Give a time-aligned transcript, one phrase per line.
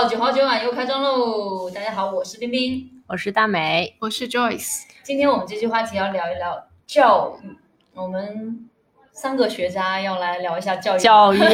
[0.00, 1.70] 好，九号九晚又开张喽！
[1.70, 4.84] 大家好，我是冰冰，我是大美，我是 Joyce。
[5.02, 7.54] 今天我们这期话题要聊一聊教育，
[7.92, 8.66] 我们
[9.20, 10.98] 三个学渣要来聊一下教育。
[10.98, 11.36] 教育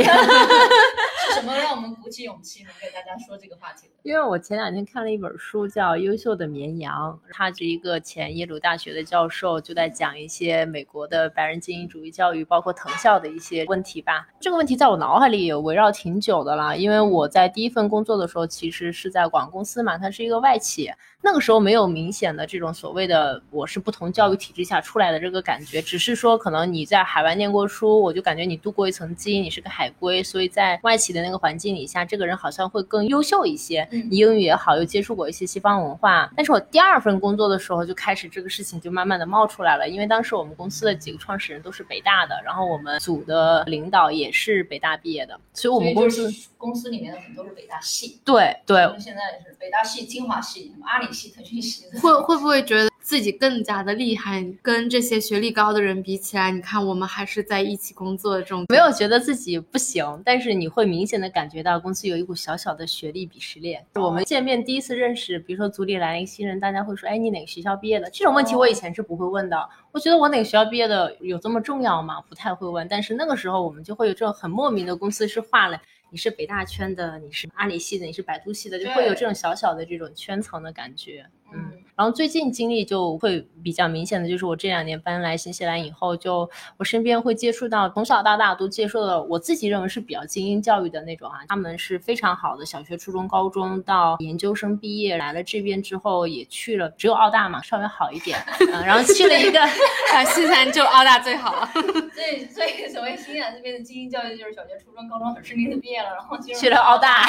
[1.26, 3.94] 是什么让我们鼓起勇气能给大家说这个话题的？
[4.04, 14.28] 因为我前两天看了一本书，叫《优秀的绵羊》，他是一个前耶鲁大学的教授，就在讲一些美国的白人精英主义教育，包括藤校的一些问题吧。
[14.38, 33.88] 这个问题在我脑海里也围绕挺久的了，因为我在第一份工作的时候，其实是在广告公司嘛，它是一个外企，那个时候没有明显的这种所谓的我是不同教育体制下出来的这个感觉，只是说可能你在海外念过书，我就感觉你镀过一层金，你是个海归，所以在外企的那个环境底下，这个人好像会更优秀一些。
[34.10, 52.90] 你英语也好，又接触过一些西方文化，但是我第二份工作的时候就开始这个事情就慢慢的冒出来了，因为当时我们公司的几个创始人都是北大的，然后我们组的领导也是北大毕业的，所以我们公司公司里面的很多是北大系，对对，现在是北大系、清华系、阿里系、腾讯系，会会不会觉得？
[53.06, 63.86] 自己更加的厉害，跟这些学历高的人比起来，你看我们还是在一起工作的这种，没有觉得自己不行，但是你会明显的感觉到公司有一股小小的学历鄙视链。
[63.94, 68.10] 我们见面第一次认识，比如说组里来了一个新人，大家会说，哎，你哪个学校毕业的？
[68.10, 69.56] 这种问题我以前是不会问的。
[69.92, 72.20] 我觉得我哪个学校毕业的有这么重要吗？
[72.22, 72.88] 不太会问。
[72.88, 75.80] 但是那个时候我们就会有这种很莫名的公司是画了，
[76.10, 81.24] 你是北大圈的，你是阿里系的，你是百度系的，就会有这种小小的这种圈层的感觉。
[81.54, 98.38] 嗯，然后最近经历就会比较明显的就是我这两年搬来新西兰以后，就我身边会接触到从小到大都接受的我自己认为是比较精英教育的那种啊，他们是非常好的小学、初中、高中到研究生毕业来了这边之后也去了，只有澳大嘛稍微好一点，
[98.84, 99.58] 然后去了一个
[100.12, 107.24] 啊新西兰就澳大最好了， 所以所以所谓新西兰这边的精英教育就是小学、初中、高中很顺利的毕业了，然后去了澳大，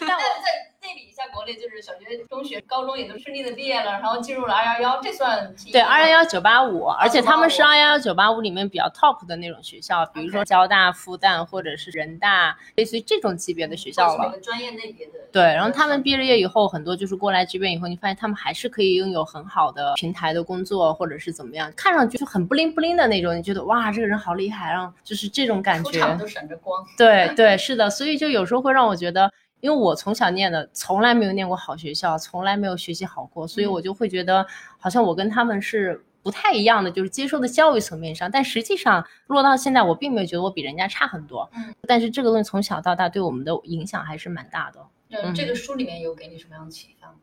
[0.00, 0.75] 但我在。
[0.86, 14.38] 对比一下国内，就是小学、中学、高中也都顺利的毕业了，然后进入了二幺幺，这算对二幺幺九八五，而且他们是二幺幺九八五里面比较 top 的那种学校，比如说交大、复旦或者是人大，类似于这种级别的学校了。
[14.38, 15.14] 专业类别的。
[15.32, 26.16] 对，然后他们毕了业以后，很多就是过来这边以后，你发现他们还是可以拥有很好的平台的工作，或者是怎么样，看上去就很不灵不灵的那种，你觉得哇，这个人好厉害，然后就是这种感觉。
[26.16, 26.86] 都闪着光。
[26.96, 29.28] 对对，是的，所以就有时候会让我觉得。
[29.66, 34.46] 因为我从小念的从来没有念过好学校，从来没有学习好过，所以我就会觉得
[34.78, 38.30] 好像我跟他们是不太一样的，就是接受的教育层面上。
[38.30, 41.50] 但实际上落到现在，我并没有觉得我比人家差很多。
[41.56, 44.78] 嗯，但是这个东西从小到大对我们的影响还是蛮大的。
[45.10, 47.14] 嗯，这个书里面有给你什么样的启发吗？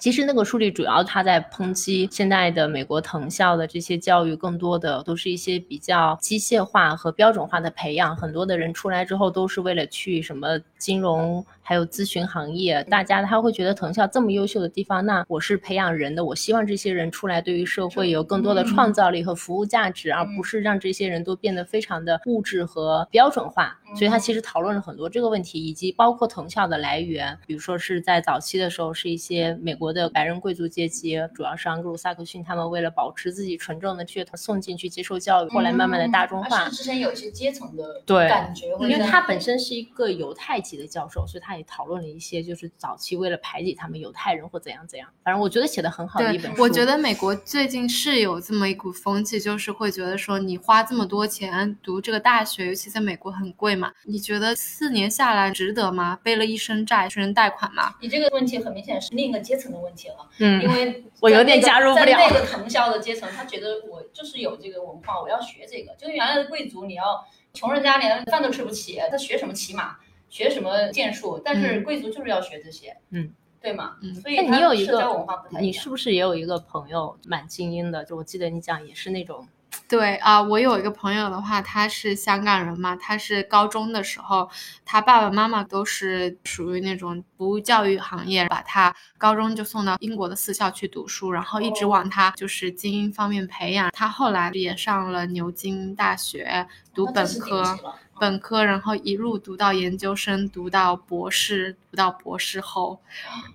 [0.00, 8.16] 其实那个书里主要他在抨击现在的美国藤校的这些教育，更多的都是一些比较机械化和标准化的培养。
[8.16, 12.82] 很多的人出来之后都是为了去什么金融还有咨询行业。
[12.84, 23.78] 大家他会觉得藤校这么优秀的地方，那我是培养人的，我希望这些人出来对于社会有更多的创造力和服务价值，而不是让这些人都变得非常的物质和标准化。
[23.96, 29.89] 所以他其实讨论了很多这个问题，以及包括藤校的来源，比如说是在早期的时候是一些美国。
[29.92, 36.68] 的白人贵族阶级，主要是盎格鲁撒克逊，他们为了保持自己纯正的血统，送进去接受教育，后来慢慢的大众化。
[36.68, 45.08] 之前有一些阶层的对感觉，因为他本身是一个犹太籍的教授，所以他也讨论了一些，就是早期为了排挤他们犹太人或怎样怎样。
[45.24, 46.62] 反正我觉得写的很好的一本书。
[46.62, 56.18] 我觉得美国最近是有这么一股风气，就是会觉得说你花这么多钱读这个大学，尤其在美国很贵嘛，你觉得四年下来值得吗？
[56.22, 57.94] 背了一身债，一身贷款嘛？
[58.00, 59.79] 你这个问题很明显是另一个阶层的。
[59.80, 65.94] 问题了，嗯，因为我有点加入不了那个藤校的阶层，他觉得我就是有这个文化，我要学这个。
[65.96, 69.96] 就原来的贵族，你要穷人家连饭都吃不起，他学什么骑马，
[70.28, 71.40] 学什么剑术？
[71.44, 73.96] 但是贵族就是要学这些，嗯，对吗？
[74.02, 78.04] 嗯，所以你有一个文化不太你是不是也有一个朋友蛮精英的？
[78.04, 79.46] 就我记得你讲也是那种。
[79.90, 84.48] 对啊，我有一个朋友的话，他是香港人嘛，他是高中的时候，
[84.84, 93.90] 他爸爸妈妈都是属于那种服务教育行业，把他高中就送到英国的私校去读书，然后一直往他就是精英方面培养。
[93.92, 97.76] 他后来也上了牛津大学读本科，
[98.20, 103.02] 本科然后一路读到研究生，读到博士，读到博士后，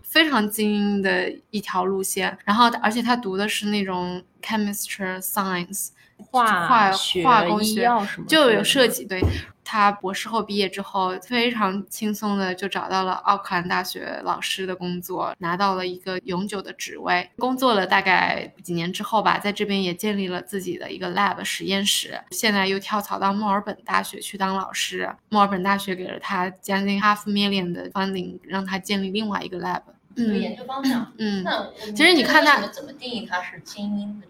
[0.04, 2.38] 非常精英的一条路线。
[2.44, 5.92] 然后而且他读的是那种 chemistry science。
[6.18, 6.68] 化
[7.24, 9.22] 化工学什么就有设计对，
[9.64, 17.30] 他博士后毕业之后，非常轻松的就找到了奥克兰大学老师的工作，拿到了一个永久的职位。
[17.38, 22.20] 工作了大概几年之后吧，在这边也建立了自己的一个 lab 实验室。
[22.32, 29.82] 现在又跳槽到墨尔本大学去当老师，墨尔本大学给了他将近 half million 的 funding，让他建立另外一个 lab。
[30.18, 31.12] 嗯，研究方向。
[31.18, 34.28] 嗯，那其实你看他怎么定义他是精英的？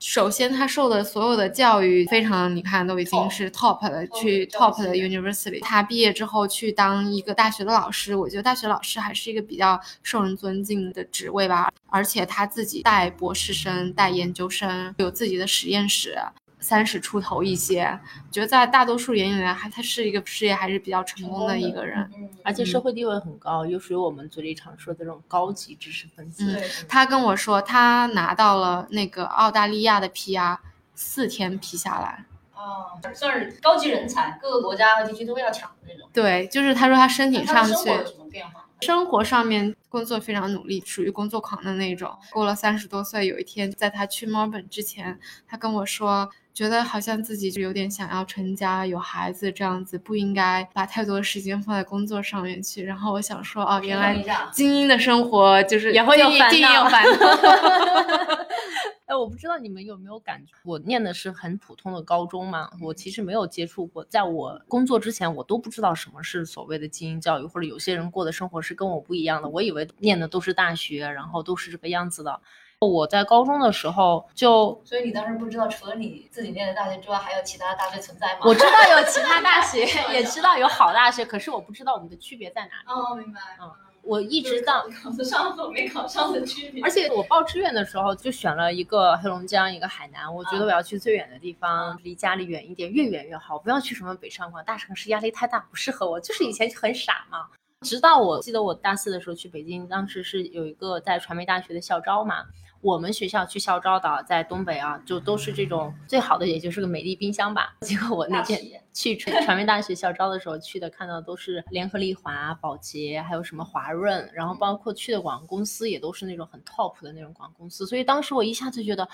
[0.00, 5.60] 首先，他受的所有的教育非常，你看都已经是 top 的，去 top 的 university。
[5.60, 11.72] 他毕业之后去当一个大学的老师，我觉得大学老师还是一个比较受人尊敬的职位吧。
[11.90, 16.16] 而且他自己带博士生、带研究生，有自己的实验室。
[16.60, 17.98] 三十出头一些，
[18.30, 22.10] 觉得在大多数人里面，还他是一个事业还是比较成功的一个人，
[22.44, 26.60] 而且社会地位很高，又属于我们嘴里常说的这种高级知识分子。
[26.88, 30.58] 他跟我说，他拿到了那个澳大利亚的 PR，
[30.94, 32.24] 四天批下来。
[32.54, 36.08] 哦，算是高级人才，各个国家和地区都要抢的那种。
[36.12, 37.72] 对，就是他说他申请上去。
[37.72, 38.66] 生活有什么变化？
[38.80, 42.14] 生活上面工作非常努力，属于工作狂的那种。
[42.30, 46.28] 过了三十多岁，有一天在他去墨尔本之前，他跟我说。
[46.54, 52.82] 觉得好像自己就有点想要成家有孩子这样子，不应该把太多时间放在工作上面去。
[52.82, 54.20] 然后我想说，哦，原来
[54.50, 56.90] 精英的生活就是也会有烦恼。
[59.08, 69.48] 哎，我不知道你们有没有感觉，我念的是很普通的高中嘛，我其实没有接触过，在我工作之前，我都不知道什么是所谓的精英教育，或者有些人过的生活是跟我不一样的。
[69.48, 72.38] 我以为念的都是大学，然后都是这个样子的。
[72.80, 78.42] 我在高中的时候就，所以你当时不知道除了你自己念的大学之外，还有其他大学存在吗？
[78.44, 82.84] 我知道有其他大学， 也知道有好大学，可是我不知道我们的区别在哪里。
[82.86, 83.40] 哦，明白。
[83.60, 83.72] 嗯，
[84.08, 86.82] 我一直到考得上和没考上的区别。
[86.82, 90.34] 而且我报志愿的时候就选了一个黑龙江，一个海南。
[90.34, 96.18] 我觉得我要去最远的地方，离家里远一点，越远越好，不要去什么北上广大城市，压力太大，不适合我。
[96.18, 97.48] 就是以前很傻嘛。
[97.82, 102.46] 直到我记得我大四的时候去北京，当时是有一个在传媒大学的校招嘛。
[102.80, 107.76] 我们学校去校招的，在东北啊，就都是这种最好的，也就是个美的冰箱吧。
[107.80, 108.60] 结果我那天
[108.92, 117.86] 去传传媒大学校招的时候去的，看到都是联合利华、宝洁，还有什么华润，然后包括去的广告公司也都是那种很 top 的那种广告公司。
[117.86, 119.08] 所以当时我一下子觉得，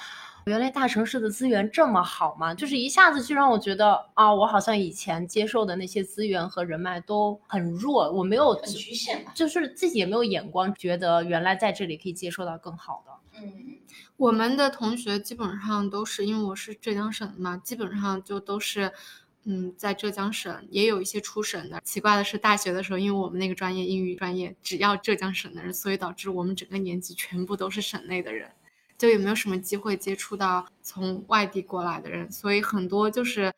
[0.44, 2.54] 原来大城市的资源这么好吗？
[2.54, 13.13] 就是一下子就让我觉得啊，我好像以前接受的那些资源和人脉都很弱，我没有很局限，就是自己也没有眼光，觉得原来在这里可以接受到更好的。
[13.36, 13.78] 嗯，
[14.16, 18.92] 我们的同学基本上都是因为我是浙江省的嘛，基本上就都是，
[19.44, 21.80] 嗯，在浙江省也有一些出省的。
[21.82, 28.50] 奇怪的是，大学的时候，因为我们那个专业英语专业只要浙江省的人，所以导致我们整个年级全部都是省内的人。
[29.04, 33.52] 就也没有什么机会接触到从外地过来的人，所以很多就是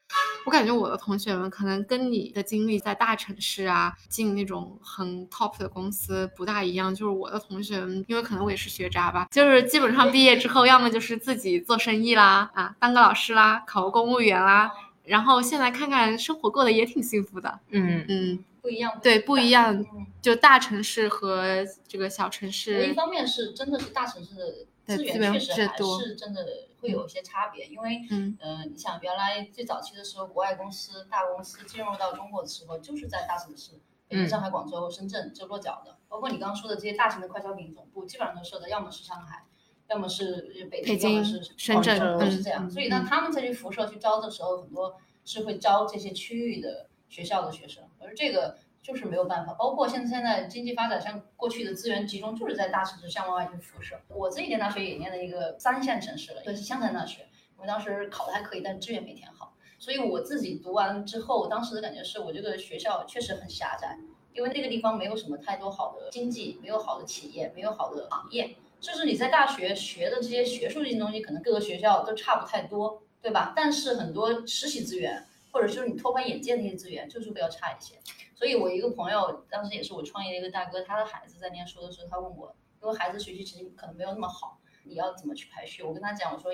[0.44, 6.92] 我感觉我的同学们可能跟你的经历在大城市啊进那种很 top 的公司不大一样。
[6.92, 14.72] 就是我的同学们，因为可能我也是学渣吧，就是基本上毕业之后要么就是自己做生意啦，啊，当个老师啦，考个公务员啦，
[15.04, 17.60] 然后现在看看生活过得也挺幸福的。
[17.70, 19.86] 嗯嗯，不一样，对，不一样。
[20.20, 24.66] 就大城市和这个小城市，一方面是真的是大城市的。
[24.86, 26.46] 资源确实还是真的
[26.80, 28.38] 会有一些差别，因为嗯，
[28.72, 33.72] 你想原来最早期的时候，国外公司、大公司进入到中国的时候，就是在大城市，
[34.06, 35.96] 北京、上海、广州、深圳就落脚的。
[36.08, 39.44] 包括你刚刚说的这些大型的快消品总部，基本上都设的要么是上海，
[39.88, 42.70] 要么是北京，要么是深圳，都是这样。
[42.70, 48.58] 所以当他们再去辐射去招的时候，很多是会招这些区域的学校的学生，而这个。
[48.86, 53.98] 就是没有办法，包括现在现在经济发展，像过去的资源集中就是在大城市向外去辐射。
[54.06, 57.26] 我自己念大学也念了一个三线城市了，就是湘潭大学。
[57.56, 59.52] 我当时考的还可以，但是志愿没填好。
[59.80, 63.98] 所以我自己读完之后，当时的感觉是我这个学校确实很狭窄，
[64.32, 68.54] 因为那个地方没有什么太多好的经济，没有好的企业，没有好的行业。
[68.78, 73.52] 就是你在大学学的这些学术性东西，可能各个学校都差不太多，对吧？
[73.56, 77.96] 但是很多实习资源，或者就是你拓宽眼界的那些资源，就是会要差一些。
[78.36, 85.82] 所以，我一个朋友当时也是我创业的一个大哥，他的孩子在念书的时候，他问我，因为孩子学习成绩可能没有那么好，你要怎么去排序？
[85.82, 86.52] 我跟他讲，我说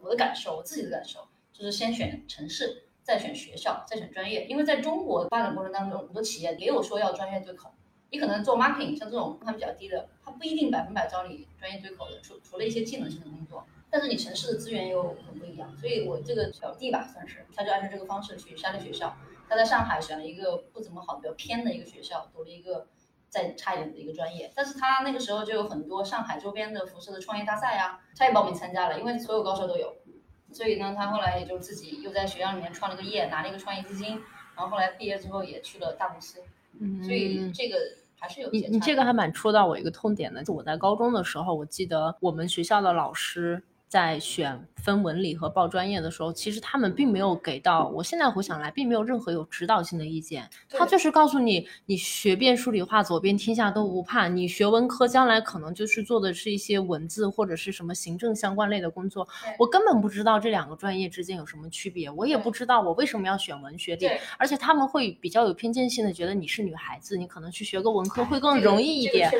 [0.00, 4.46] 我的感受，我自己的感受就是先选城市，再选学校，再选专业。
[4.46, 7.70] 因为在中国发展过程当中，很多企业也有说要专业对口，
[8.10, 13.66] 你可能做 marketing，像这种门槛比较低的，他不一定百分百招你专业对口的，除除了一些技能性的工作。
[13.90, 19.14] 但是你城市的资源又很不一样，所以我这个表弟吧，算是他就按照这个方式去筛了学校。
[19.48, 22.86] 他在上海选了一个不怎么好、比较偏的一个学校，读了一个
[23.28, 24.52] 再差一点的一个专业。
[24.54, 29.94] 但是他那个时候就有很多上海周边的辐射的创业大赛啊，他也报名参加了，因为所有高校都有。
[30.50, 34.20] 所以呢，他后来也就自己又在学校里面创了个业，拿了一个创业基金，
[34.56, 36.42] 然然后后来毕业之后也去了大公司，
[36.80, 37.76] 嗯所以这个
[38.18, 40.42] 还是有你些你这个还蛮戳到我一个痛点的。
[40.42, 50.48] 就我在高中的时候，我记得我们学校的老师在选分文理和报专业的时候，其实他们并没有给到，我现在回想来，并没有任何有指导性的意见。
[50.68, 54.28] 他就是告诉你，你学遍数理化，走遍天下都不怕。
[54.28, 59.26] 你学文科，将来可能就是做的是一些文字或者是什么行政相关类的工作。
[59.58, 64.06] 我根本不知道这两个专业之间有什么区别，我也不知道我为什么要选文学历。
[64.06, 69.30] 对而且他们会比较有偏见性的觉得你是女孩子，你可能去学个文科会更容易一这个点。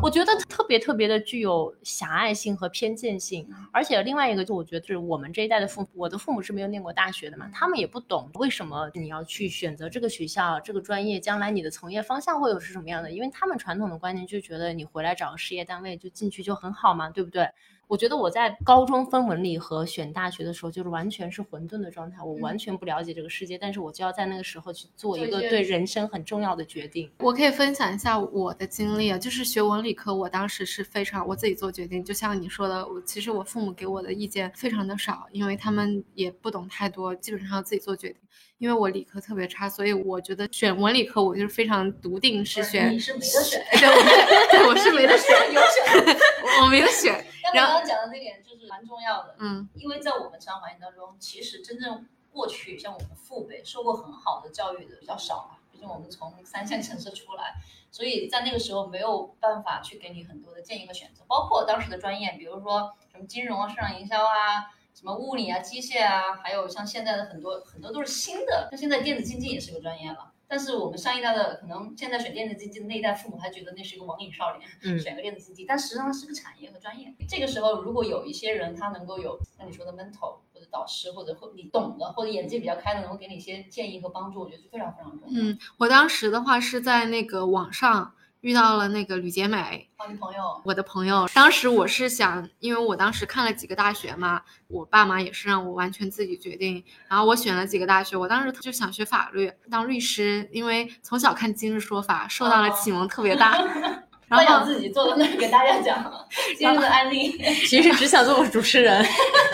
[0.00, 13.10] 我觉得特别特别的具有狭隘性和偏见性，嗯而且另外一个就我觉得是我们这一代的父母，我的父母是没有念过大学的嘛，他们也不懂为什么你要去选择这个学校、这个专业，将来你的从业方向会有是什么样的？
[13.10, 17.48] 因为他们传统的观念就觉得你回来找个事业单位就进去就很好嘛，对不对？
[17.88, 27.08] 我觉得我在高中分文理和选大学的时候，就是完全是混沌的状态，我完全不了解这个世界，但是我就要在那个时候去做一个对人生很重要的决定。
[27.18, 38.16] 我可以分享一下我的经历啊，就是学文理科，我当时是非常我自己做决定，就像你说的，我其实我父母给我的意见非常的少，因为他们也不懂太多，基本上自己做决定。
[38.58, 46.16] 因为我理科特别差，所以我觉得选文理科我就是非常笃定是选，你是没得选，对，我是对我是没得选，有选。
[46.62, 47.22] 我没有选。
[47.46, 57.54] 但你刚刚讲的这点就是蛮重要的，嗯因为在我们成长环境当中，其实真正过去像我们父辈受过很好的教育的比较少嘛，毕竟我们从三线城市出来，
[57.90, 64.72] 所以在那个时候没有办法去给你很多的建议和选择，包括当时的专业，比如说什么金融啊、市场营销啊。
[64.96, 70.32] 什么物理啊、机械啊，还有像现在的很多很多都是新的，像现在电子竞技也是个专业了。
[70.48, 77.12] 但是我们上一代的可能现在选电子竞技的那一代父母还觉得那是一个网瘾少年，嗯 选个电子竞技，但实际上是个产业和专业。
[77.28, 85.42] 这个时候，如果有一些人他能够有像你说的 mentor 或者导师，或者或你懂的，或者眼界比较开的，能够给你一些建议和帮助，我觉得是非常非常重要。
[85.42, 103.58] 嗯，我当时的话是在那个网上遇到了那个吕洁美，好，你朋友，我的朋友，当时我是想，因为我当时看了几个大学嘛，我爸妈也是让我完全自己决定，然后我选了几个大学，我当时就想学法律，当律师，因为从小看《今日说法》，受到了启蒙特别大。
[104.28, 106.12] 然后自己坐在那儿给大家讲
[106.58, 107.38] 今日的案例。
[107.66, 109.04] 其实只想做个主持人，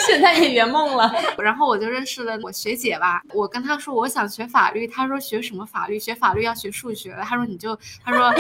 [0.07, 1.13] 现在也圆梦了。
[1.39, 5.99] 然后我就认识了我学姐吧，我跟她说我想学法律，她说学什么法律？
[5.99, 8.33] 学法律要学数学的，她说你就，她说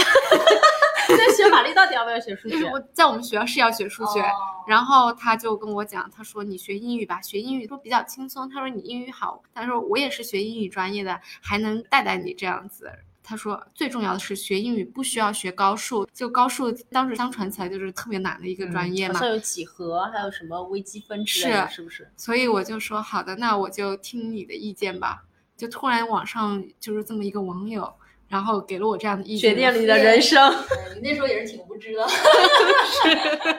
[1.08, 2.64] 那学法律到底要不要学数学？
[2.70, 4.20] 我在我们学校是要学数学。
[4.20, 4.30] 哦
[4.64, 8.48] 然后他就跟我讲，他说你学英语吧，学英语说比较轻松。
[8.48, 12.88] 他说你英语好，他说我也是学英语专业的，还能带带你这样子。
[13.22, 19.14] 他说最重要的是学英语不需要学高数，就高数当时相传起来就是特别难的一个专业嘛。
[19.14, 22.10] 好像有几何，还有什么微积分之类的，是不是？
[22.16, 25.24] 所以我就说好的，那我就听你的意见吧。
[25.56, 27.94] 就突然网上就是这么一个网友，
[28.26, 30.52] 然后给了我这样的意见，决定了你的人生。
[30.96, 32.04] 你那时候也是挺无知的。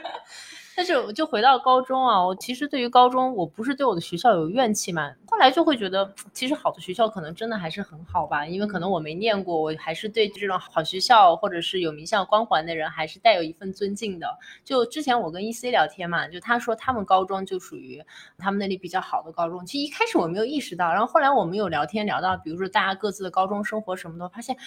[0.76, 14.28] 但是我就回到高中啊，我其实对于高中，我不是对我的学校有怨气嘛，后来就会觉得，其实好的学校可能真的还是很好吧，因为可能我没念过，我还是对这种好学校或者是有名校光环的人，还是带有一份尊敬的。
[14.64, 18.04] 就之前我跟 E C 聊天嘛，就他说他们高中就属于
[18.38, 24.58] 他们那里比较好的高中，其实一开始我没有意识到，然后后来我们有聊天聊到，比如说大家各自的高中生活什么的，发现。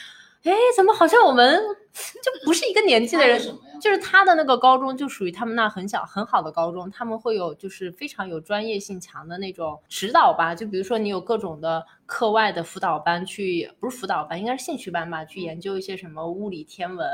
[0.47, 1.61] 哎，怎么好像我们
[1.93, 3.41] 就不是一个年纪的人？
[3.81, 17.09] 就是他的那个高中就属于他们那很小很好的高中，他们会有就是非常有专业性强的那种指导吧，就比如说你有各种的课外的辅导班去，不是辅导班，应该是兴趣班吧，去研究一些什么物理、天文。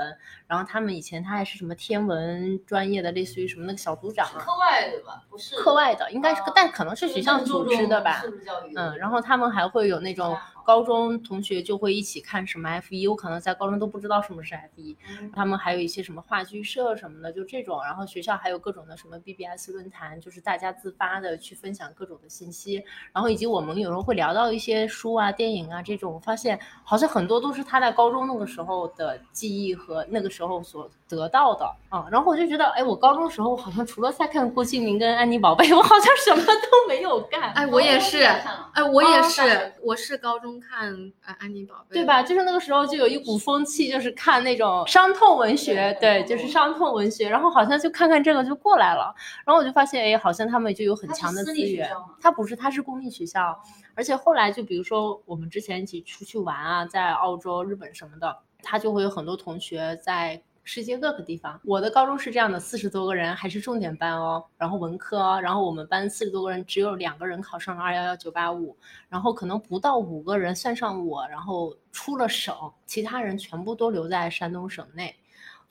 [0.47, 5.23] 然后他们以前他还是什么天文专业的，类似于什么那个小组长啊，课外的吧？
[5.31, 8.23] 不是课外的应该是，哦但可能是学校组织的吧。
[8.77, 17.83] 嗯，然后他们还会有那种高中同学就会一起看什么 F 一，我可能在高中都不知道什么是 F 一，嗯他们还有一些什么话剧社什么的，就这种。
[17.83, 22.85] 然后学校还有各种的什么 BBS 论坛，就是大家自发的去分享各种的信息。
[23.15, 32.07] 然后以及我们有时候会聊到一些书啊、电影啊这种，发现好像很多都是他在高中那个时候的记忆和那个时候所得到的啊。
[32.11, 37.53] 然后我就觉得，哎，我高中时候好像除了在看郭敬明跟安妮宝贝， 我好像什么都没有干。
[37.53, 40.93] 哎，我也是，哎，我也哦是，我是高中看
[41.27, 42.05] 呃安妮宝贝，对？
[42.05, 42.23] 吧？
[42.23, 47.29] 就是那个时候就有一股风气，就是看那种伤痛文学，对对，就是伤痛文学。
[47.29, 52.07] 然后好像就看看这个就过来了，然后我就发现，哎，好像他们就有很强的资源校吗。
[52.21, 53.59] 它不是，他是公立学校，
[53.95, 61.61] 而且后来就比如说我们之前一起出去玩啊，在澳洲、日本什么的，他就会有很多同学在世界各个地方。
[61.65, 68.77] 我的高中是这样的，四十多个人还是重点班哦，然后文科，然后我们班四十多个人，只有两个人考上了二幺幺九八五，
[69.09, 72.55] 然后可能不到五个人，算上我，然后出了省，
[72.87, 75.17] 其他人全部都留在山东省内。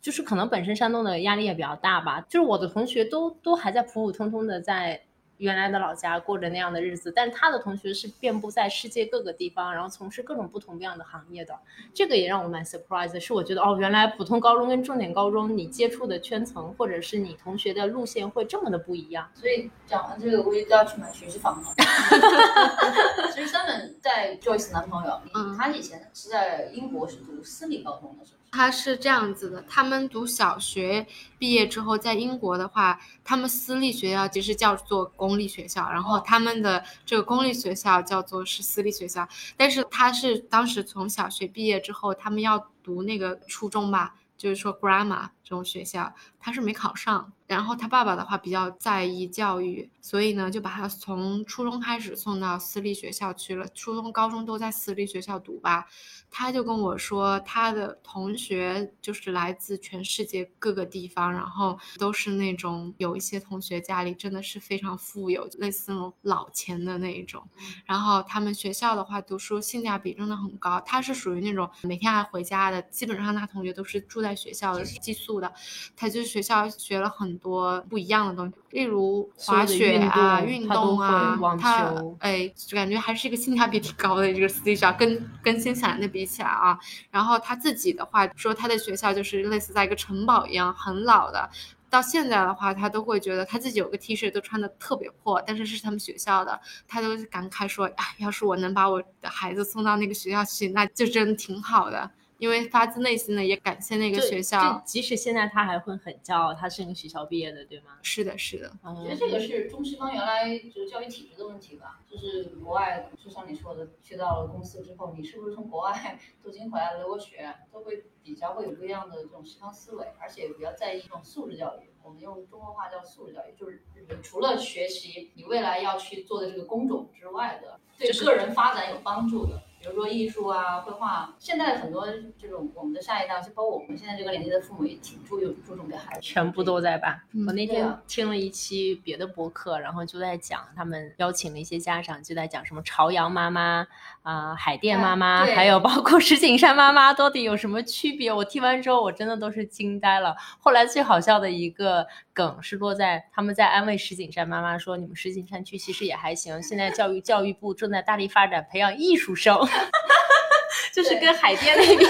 [0.01, 4.99] 就是可能本身山东的压力也比较大吧，就是我的同学都都还在普普通通的在
[5.41, 11.57] 原来的老家过着那样的日子，但他的同学是遍布在世界各个地方，然后从事各种不同各样的行业的，
[11.95, 19.27] 这个也让我蛮 surprise 的，是我觉得哦，原来普通高中跟重点高中你接触的圈层或者是你同学的路线会这么的不一样。
[19.33, 21.73] 所以讲完这个，我就要去买学区房了。
[23.33, 28.40] 其实三本在 Joyce 男朋友，嗯他以前是在英国是读私立高中的，是不是？
[28.51, 31.07] 他是这样子的，他们读小学
[31.39, 47.31] 毕业之后，在英国的话，他们私立学校其实叫做公立学校，然后他们的这个公立学校叫做是私立学校，但是他是当时从小学毕业之后，他们要读那个初中吧，就是说 grammar 种学校，他是没考上。
[47.47, 55.85] 然后他爸爸的话比较在意教育，所以呢就把他从初中开始送到私立学校去了，初中、高中都在私立学校读吧。
[56.29, 67.45] 他就跟我说，他的同学就是来自全世界各个地方，然后都是那种有一些同学家里真的是非常富有，类似那种老钱的那一种。
[67.83, 70.79] 然后他们学校的话，读书性价比真的很高。
[70.85, 75.51] 他是属于那种每天还回家的，基本上他同学都是住在学校的寄宿的。
[75.97, 86.79] 他就是学校学了很多不一样的东西，例如滑雪啊、运动啊他球哎，就感觉还是一个性价比挺高的这个私立学校，跟跟新西兰的比起来啊。
[87.09, 91.49] 然后他自己的话说，他的学校就是类似在一个城堡一样，很老的。
[91.89, 96.57] 到现在的话，他都会觉得他自己有个 T 恤都穿的特别破，但是是他们学校的，
[96.87, 102.09] 他都感慨说：“哎，要是我能把我的孩子送到那个学校去，那就真的挺好的。”
[102.41, 104.81] 因为发自内心的也感谢那个学校就。
[104.83, 107.99] 即使现在他还会很骄傲，他是那个学校毕业的，对吗？
[108.01, 121.91] 是的，是的，我我觉得这个是中西方原来就是教育体制的问题吧，就是国外，就像你说的，去到了公司之后，你是不是从国外 镀金回来留过学，都会比较会有不一样的这种西方思维，而且比较在意这种素质教育。
[122.01, 123.83] 我们用中国话叫素质教育，就是
[124.23, 129.61] 除了学习你未来要去做的这个工种之外的，对个人发展有帮助的。
[129.81, 132.07] 比如说艺术啊、绘画，现在很多
[132.37, 137.19] 这种我们的下一代，就包括我们现在这个年纪的父母，也挺注重注重给孩子全部都在办。
[137.33, 143.87] 嗯我那天听了一期别的播客，然后就在讲，他们邀请了一些家长，就在讲什么朝阳妈妈
[144.21, 148.31] 啊、海淀妈妈，啊还有包括石景山妈妈，到底有什么区别？
[148.31, 150.35] 我听完之后，我真的都是惊呆了。
[150.59, 159.57] 后来最好笑的一个梗是落在他们在安慰石景山妈妈说：“你们石景山区其实也还行，现在教育教育部正在大力发展培养艺术生。”
[160.93, 162.09] 就是跟海淀那边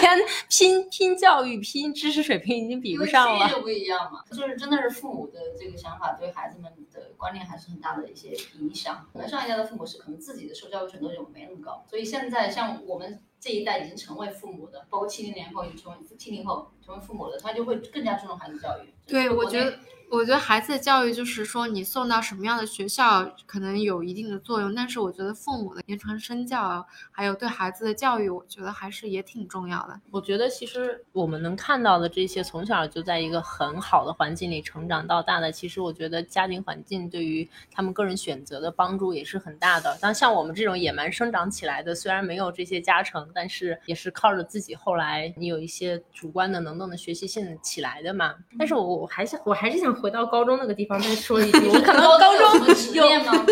[0.50, 3.48] 拼拼教育、拼知识水平已经比不上了。
[3.48, 9.08] 就不一样嘛，就是真的是父母的这个想法对孩子们的观念还是很大的一些影响。
[9.14, 18.94] 可能上一代的父母是可能自己的受教育程度就没那么高，所以现在像我们这一代已经成为父母的，包括七零年后已经成为七零后成为父母的，他就会更加注重孩子教育。
[19.08, 19.78] 对，我觉得，
[20.10, 30.00] 我觉得孩子的教育就是说，你送到什么样的学校可能有一定的作用，但是我觉得父母的言传身教，还有对孩子的教育，我觉得还是也挺重要的。
[30.12, 39.98] 我觉得其实我们能看到的这些，从小就在一个很好的环境里成长到大的，其实我觉得家庭环境对于他们个人选择的帮助也是很大的。
[40.00, 48.34] 但像我们这种野蛮生长起来的，虽然没有这些加成，但是也是靠着自己后来你有一些主观的能动的学习性起来的嘛。
[48.58, 53.06] 但是我我还是我还是想回到高中那个地方再说一句，我可能高中有？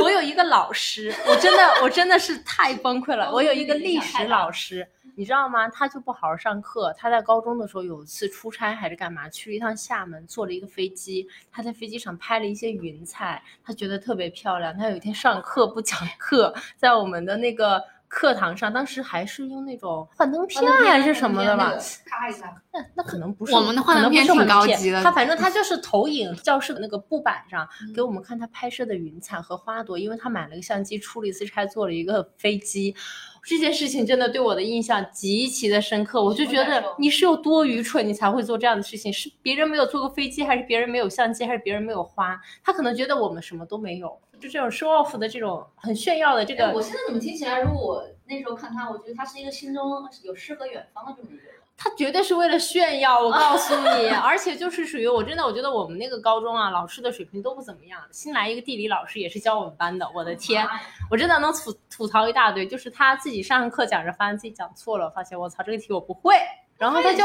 [0.03, 3.31] 我有一个老师，我真的我真的是太崩溃了。
[3.31, 5.69] 我有一个历史老师，你知道吗？
[5.69, 6.93] 他就不好好上课。
[6.97, 11.27] 他在高中的时候有一次出差还是干嘛，去了一趟厦门，坐了一个飞机。
[11.51, 14.75] 他在飞机上拍了一些云彩，他觉得特别漂亮。
[14.75, 21.71] 他有一天上课不讲课，在我们的那个课堂上，当时还是用那种幻灯片还是什么的吧，
[22.05, 32.95] 咔一下，那那可能不是我们的幻灯片挺高级的他反正他就是 投影教室的那个布板上给我们看他拍摄的云彩和花朵，因为他买了个相机，出了一次差，坐了一个飞机。
[33.43, 39.11] 这件事情真的对我的印象极其的深刻，我就觉得你是有多愚蠢，你才会做这样的事情。
[39.11, 42.39] 是别人没有坐过飞机，还是别人没有相机，还是别人没有花？
[42.63, 51.55] 他可能觉得我们什么都没有，就这种 show off 的这种很炫耀的这个哎我现在怎么听起来，如果我那时候看他，我觉得他是一个心中有诗和远方的这么一个人。
[51.81, 58.01] 他绝对是为了炫耀，我告诉你， 而且就是属于我真的，我觉得我们那个高中啊，老师的水平都不怎么样。
[58.11, 60.67] 新来一个地理老师也是教我们班的，我的天，
[61.09, 62.67] 我真的能吐吐槽一大堆。
[62.67, 66.35] 就是他自己上课讲着，发现自己讲错了，发现我操这个题我不会，
[66.79, 67.23] 然后他就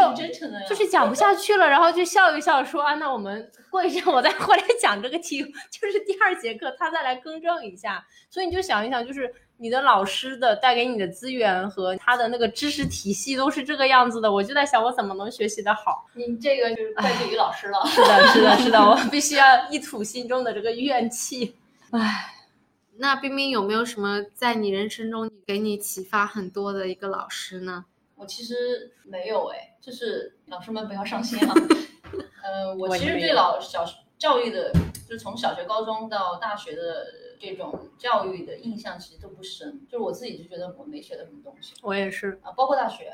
[0.69, 8.05] 就是讲不下去了，然后就笑一笑说啊，那我们过一阵我再回来讲这个题， 就是第二节课他再来更正一下。
[8.29, 16.05] 所以你就想一想，就是你的老师的带给你的资源和他的那个知识体系都是这个样子的，我就在想我怎么能学习的好。
[16.15, 17.79] 你这个就是怪罪于老师了。
[17.87, 21.55] 是的，是的，是的， 我必须要一吐心中的这个怨气。
[21.93, 22.35] 唉，
[22.97, 27.85] 那冰冰有没有什么在你人生中给你启发很多的一个老师呢？
[28.25, 31.55] 我其实没有哎，就是老师们不要伤心啊。
[32.43, 33.85] 呃，我其实对老小
[34.17, 34.73] 教育的，
[35.07, 37.07] 就从小学、高中到大学的
[37.39, 43.11] 这种教育的印象其实都不深，就是我自己就觉得我没学到什么东西我也是，啊，包括大学，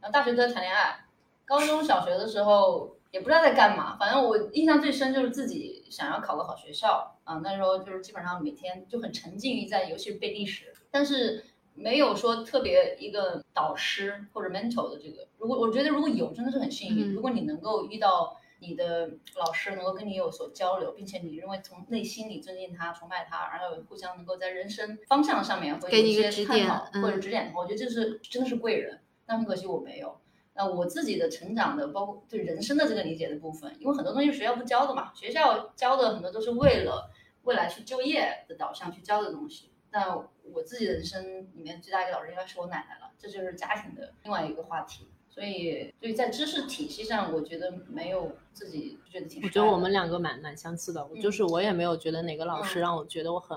[0.00, 1.04] 然后大学都在谈恋爱，
[1.44, 11.44] 高中小学的时候也不知道在干嘛，反正我印象最深就是自己想要考个好学校啊，那时候就是基本上每天就很沉浸于在，尤其是背历史，但是
[11.74, 15.26] 没有说特别一个导师或者 mentor 的这个。
[15.38, 17.12] 如果我觉得如果有，真的是很幸运。
[17.12, 29.00] 嗯如果你能够遇到你的老师，能够跟你有所交流，并且你认为从内心里尊敬他、崇拜他，然后互相能够在人生方向上面会有一些探讨嗯或者指点的话，我觉得这是真的是贵人。
[29.26, 30.18] 但很可惜我没有。
[30.54, 37.10] 那我自己的成长的，包括对人生的这个理解的部分，因为很多东西学校不教的嘛，学校教的很多都是为了
[37.42, 39.72] 未来去就业的导向去教的东西。
[39.94, 40.12] 但
[40.52, 45.06] 我自己的人生里面最大一个老师应该是我奶奶了，这就是家庭的另外一个话题。
[45.30, 49.40] 所以，所以在知识体系上，我觉得没有自己觉得挺。
[49.42, 53.56] 我觉得我们两个蛮蛮相似的，我就是我也没有觉得哪个老师嗯让我觉得我很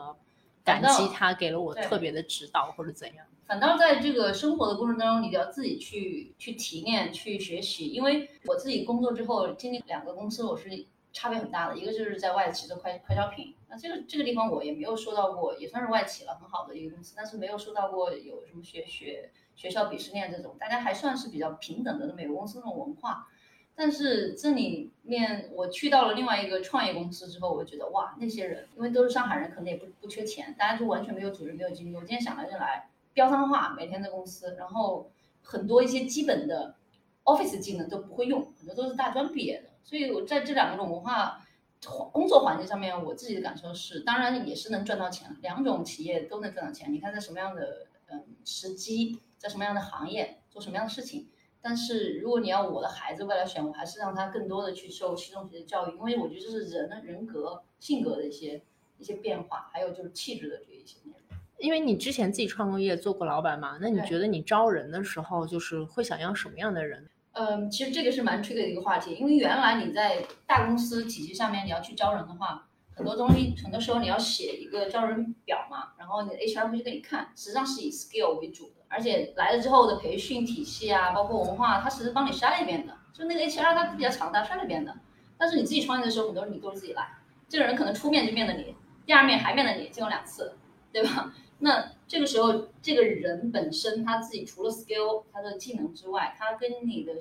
[0.64, 3.26] 感激他给了我特别的指导或者怎样。
[3.48, 7.88] 反倒在这个生活的过程当中，你就要自己去去提炼、去学习。
[7.88, 10.70] 因为我自己工作之后经历两个公司，我是
[11.18, 11.76] 差别很大的。
[11.76, 23.28] 一个就是在外企做快快消品，那这个这个地方我也没有收到过，也算是外企了，很好的一个公司，但是没有收到过有什么学学学校鄙视链这种，大家还算是比较平等的美国公司那种文化。
[23.76, 31.96] 但是这里面我去到了另外一个创业公司之后，我就觉得哇，那些人因为都是上海人，可能也不不缺钱，大家就完全没有组织、没有纪律。
[31.96, 35.10] 我今天想来就来，标脏话，每天在公司，然后
[35.42, 36.76] 很多一些基本的
[37.24, 39.70] Office 技能都不会用，很多都是大专毕业的。
[39.88, 41.42] 所以我在这两种文化
[41.86, 46.92] 环工作环境上面，我自己的感受是，当然也是能赚到钱，两种企业都能赚到钱。
[46.92, 51.30] 你看在什么样的嗯时机，在什么样的行业做什么样的事情。
[51.62, 58.62] 但是如果你要我的孩子未来选，我还是让他更多的去受系统性的教育，因为我觉得这是人的人格、性格的一些
[58.98, 61.40] 一些变化，还有就是气质的这一些内容。
[61.60, 67.10] 因为你之前自己创过业，做过老板嘛，那你觉得你招人的时候，就是会想要什么样的人？
[67.40, 84.96] 嗯，其实这个是蛮 tricky 的一个话题，因为原来你在大公司体系上面，你要去招人的话，很多东西很多时候你要写一个招人表嘛，然后你的 HR 会去给你看，实际上是以 skill 为主的，而且来了之后的培训体系啊，包括文化，它其实帮你筛了一遍的，就那个 HR 他比较强大，筛了一遍的。
[85.38, 87.08] 但是你自己创业的时候，很多人你都是自己来，
[87.48, 90.58] 这个人可能出面就面的你，第二面还面的你，见过两次，
[90.92, 91.32] 对吧？
[91.60, 97.14] 那这个时候，这个人本身他自己除了 skill 他的技能之外，他跟你的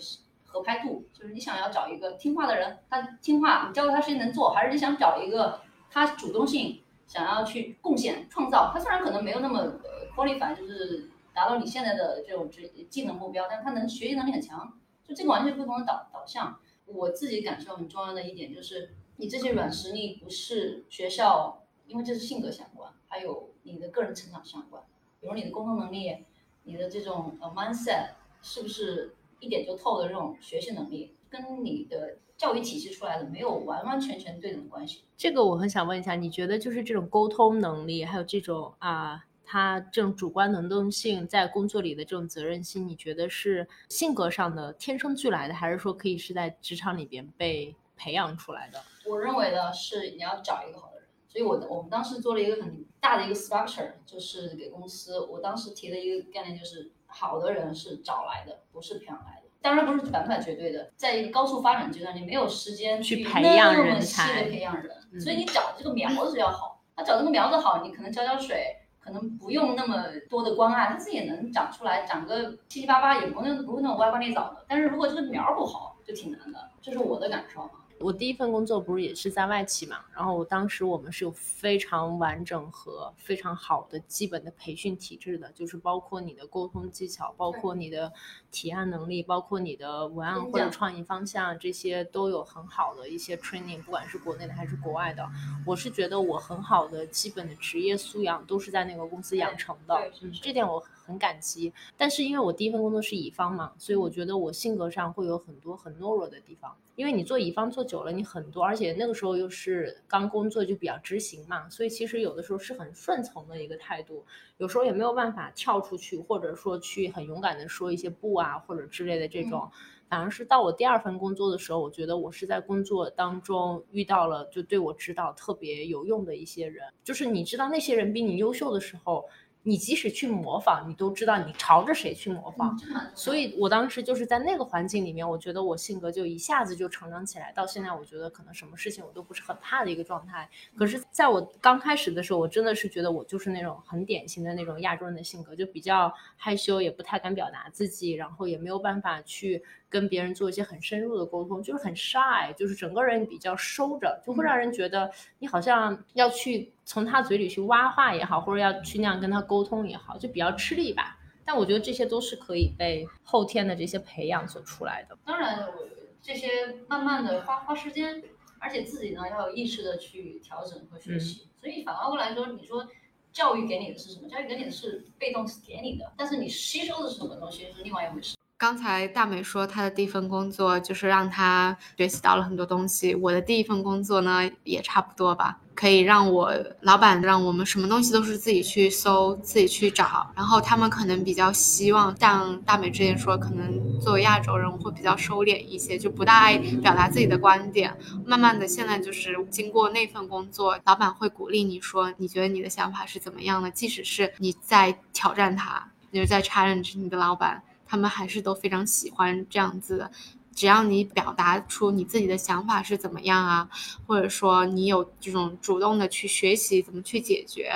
[0.45, 16.59] 合拍度，就是你想要找一个听话的人，他听话，你教他事情能做，还是你想找一个他主动性想要去贡献创造，他虽然可能没有那么呃 qualify，就是达到你现在的这种职技能目标，但他能学习能力很强，就这个完全不同的导导向。
[16.87, 24.83] 我自己感受很重要的一点就是，你这些软实力不是学校，因为这是性格相关，还有你的个人成长相关。
[25.21, 26.25] 比如你的沟通能力，
[26.65, 28.11] 你的这种呃 mindset
[28.43, 35.03] 是不是一点就透的这种学习能力，跟你的教育体系出来的没有完完全全对等的关系。
[35.17, 48.83] 这个我很想问一下，你觉得就是这种沟通能力，还有这种啊，他这种主观能动性，在工作里的这种责任心，你觉得是性格上的天生俱来的，还是说可以是在职场里边被培养出来的？
[49.07, 50.96] 我认为呢是你要找一个好的人，
[51.37, 59.49] 所以我我们当时做了一个很大的一个 structure，就是给公司，我当时提的一个概念就是，好的人是找来的，不是培养来的。
[59.61, 66.83] 当然不是百分百绝对的，在一个高速发展阶段，你没有时间去去培养人细的才培养人，嗯所以你找这个苗子要好。
[66.97, 74.65] 他找这个苗子好，你可能浇浇水，可能不用那么多的关爱，它自己也能长出来，长个七七八八，也不那不会那种歪瓜裂枣的。
[74.67, 77.71] 但是如果这个苗儿不好，就挺难的，这是我的感受啊。
[77.99, 88.13] 我第一份工作不是也是在外企嘛，然后我当时我们是有非常完整和非常好的基本的培训体制的，就是包括你的沟通技巧，包括你的
[88.51, 95.27] 提案能力，包括你的文案或者创意方向，这些都有很好的一些 training，不管是国内的还是国外的。
[95.65, 101.73] 我是觉得我很好的基本的职业素养都是在那个公司养成的嗯这点我很感激。
[101.97, 106.77] 但是因为我第一份工作是乙方嘛，所以我觉得我性格上会有很多很懦弱的地方。
[106.97, 114.25] 因为你做乙方做久了，你很多，而且那个时候又是刚工作就比较执行嘛，所以其实有的时候是很顺从的一个态度，
[114.57, 119.71] 有时候也没有办法跳出去，或者说去很勇敢的说一些不啊或者之类的这种。
[120.09, 129.27] 反而是到我第二份工作的时候，我觉得我是在工作当中遇到了就对我指导特别有用的一些人，就是你知道那些人比你优秀的时候。
[129.69, 132.79] 你即使去模仿，你都知道你朝着谁去模仿。
[133.17, 137.53] 所以我当时就是在那个环境里面，我觉得我性格就一下子就成长起来。
[137.53, 140.49] 到现在，我觉得可能什么事情我都不是很怕的一个状态。
[140.77, 149.65] 可是，在我刚开始的时候，我真的是觉得我就是那种很典型的那种亚洲人的性格，就比较害羞，也不太敢表达自己，然后也没有办法去。
[149.99, 161.19] 跟别人做一些很深入的沟通，就是很 shy，就是整个人比较收着，就会让人觉得你好像要去从他嘴里去挖话也好，或者要去那样跟他沟通也好，就比较吃力吧。
[161.47, 165.17] 但我觉得这些都是可以被后天的这些培养所出来的。
[165.25, 165.73] 当然，我
[166.21, 166.49] 这些
[166.89, 168.23] 慢慢的花花时间，
[168.59, 171.49] 而且自己呢要有意识的去调整和学习。
[171.59, 172.87] 所以反过来说，你说
[173.33, 174.29] 教育给你的是什么？
[174.29, 178.36] 教育给你的是被动给你的，但是你吸收的是什么东西是另外一回事。
[178.59, 197.95] 刚才大美说她的第一份工作就是让她学习到了很多东西，我的第一份工作呢也差不多吧，可以让我老板让我们什么东西都是自己去搜、自己去找，然后他们可能比较希望像大美之前说，可能作为亚洲人我会比较收敛一些，就不大爱表达自己的观点。
[198.25, 207.63] 慢慢的，现在就是经过那份工作，老板会鼓励你说，你觉得你的想法是怎么样的，即使是你在挑战他，你是在 challenge 你的老板。
[207.87, 210.11] 他们还是都非常喜欢这样子的，
[210.55, 213.69] 只要你表达出你自己的想法是怎么样啊，
[214.07, 217.71] 或者说你有这种主动的去学习怎么去解决，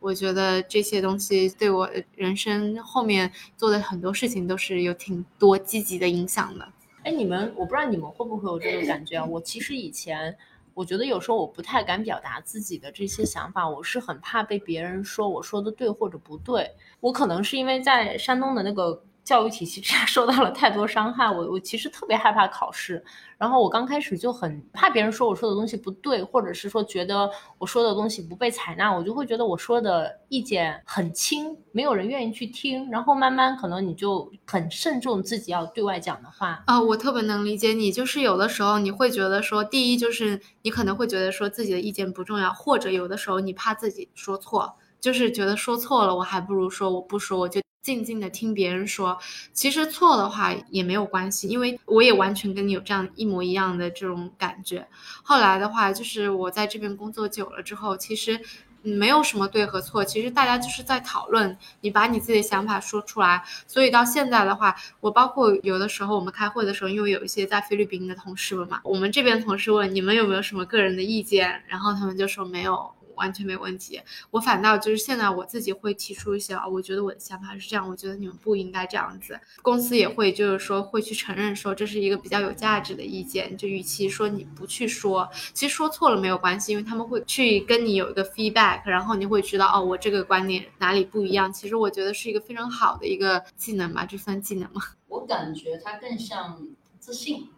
[0.00, 6.68] 我觉得这些东西对我人生后面做的很多事情都是有挺多积极的影响的。
[7.04, 9.24] 哎，你们我不知道你们会不会有这种感觉啊？
[9.24, 10.36] 我其实以前
[10.74, 16.72] 我觉得有时候我不太敢表达自己的这些想法，我是很怕被别人说我说的对或者不对。
[16.98, 19.04] 我可能是因为在山东的那个。
[19.26, 23.04] 教育体系 之下受到了太多伤害，我我其实特别害怕考试，
[23.36, 47.60] 然后我刚开始就很怕别人说我说的东西不对，或者是说觉得我说的东西不被采纳，我就会觉得我说的意见很轻，没有人愿意去听，然后慢慢可能你就很慎重自己要对外讲的话啊，我特别能理解你，就是有的时候你会觉得说，第一就是你可能会觉得说自己的意见不重要，或者有的时候你怕自己说错，就是觉得说错了，我还不如说我不说，我就。
[47.86, 49.16] 静静的听别人说，
[49.52, 54.84] 其实错的话也没有关系，因为我也完全跟你有这样一模一样的这种感觉。
[55.22, 58.40] 后来的话，就是我在这边工作久了之后，其实
[58.82, 63.44] 没有什么对和错，其实大家就是在讨论，你把你自己的想法说出来。
[63.68, 72.90] 所以到现在的话，我包括有的时候我们开会的时候，因为有一些在菲律宾的同事们嘛，我们这边同事问你们有没有什么个人的意见，然后他们就说没有。
[73.16, 74.00] 完全没问题，
[74.30, 79.38] 我反倒就是现在我自己会提出一些啊，我觉得我的想法是这样，我觉得你们不应该这样子。
[79.62, 91.52] 公司也会就是说会去承认说这是一个比较有价值的意见，就与其说你不去说，其实说错了没有关系，因为他们会去跟你有一个 feedback，然后你会知道哦，我这个观点哪里不一样。
[91.52, 94.82] 其实我觉得是一个非常好的一个技能吧，这算技能吗？
[95.08, 96.66] 我感觉它更像
[96.98, 97.48] 自信，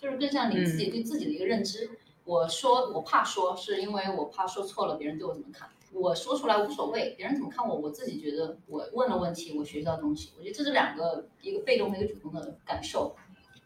[0.00, 1.90] 就是更像你自己对自己的一个认知。
[2.24, 5.68] 我说我怕说，是因为我怕说错了，别人对我怎么看？
[5.92, 10.32] 我说出来无所谓，别人怎么看我，我自己觉得我问了问题，我学习到东西。
[10.38, 13.14] 我觉得这是两个，一个被动和一个主动的感受，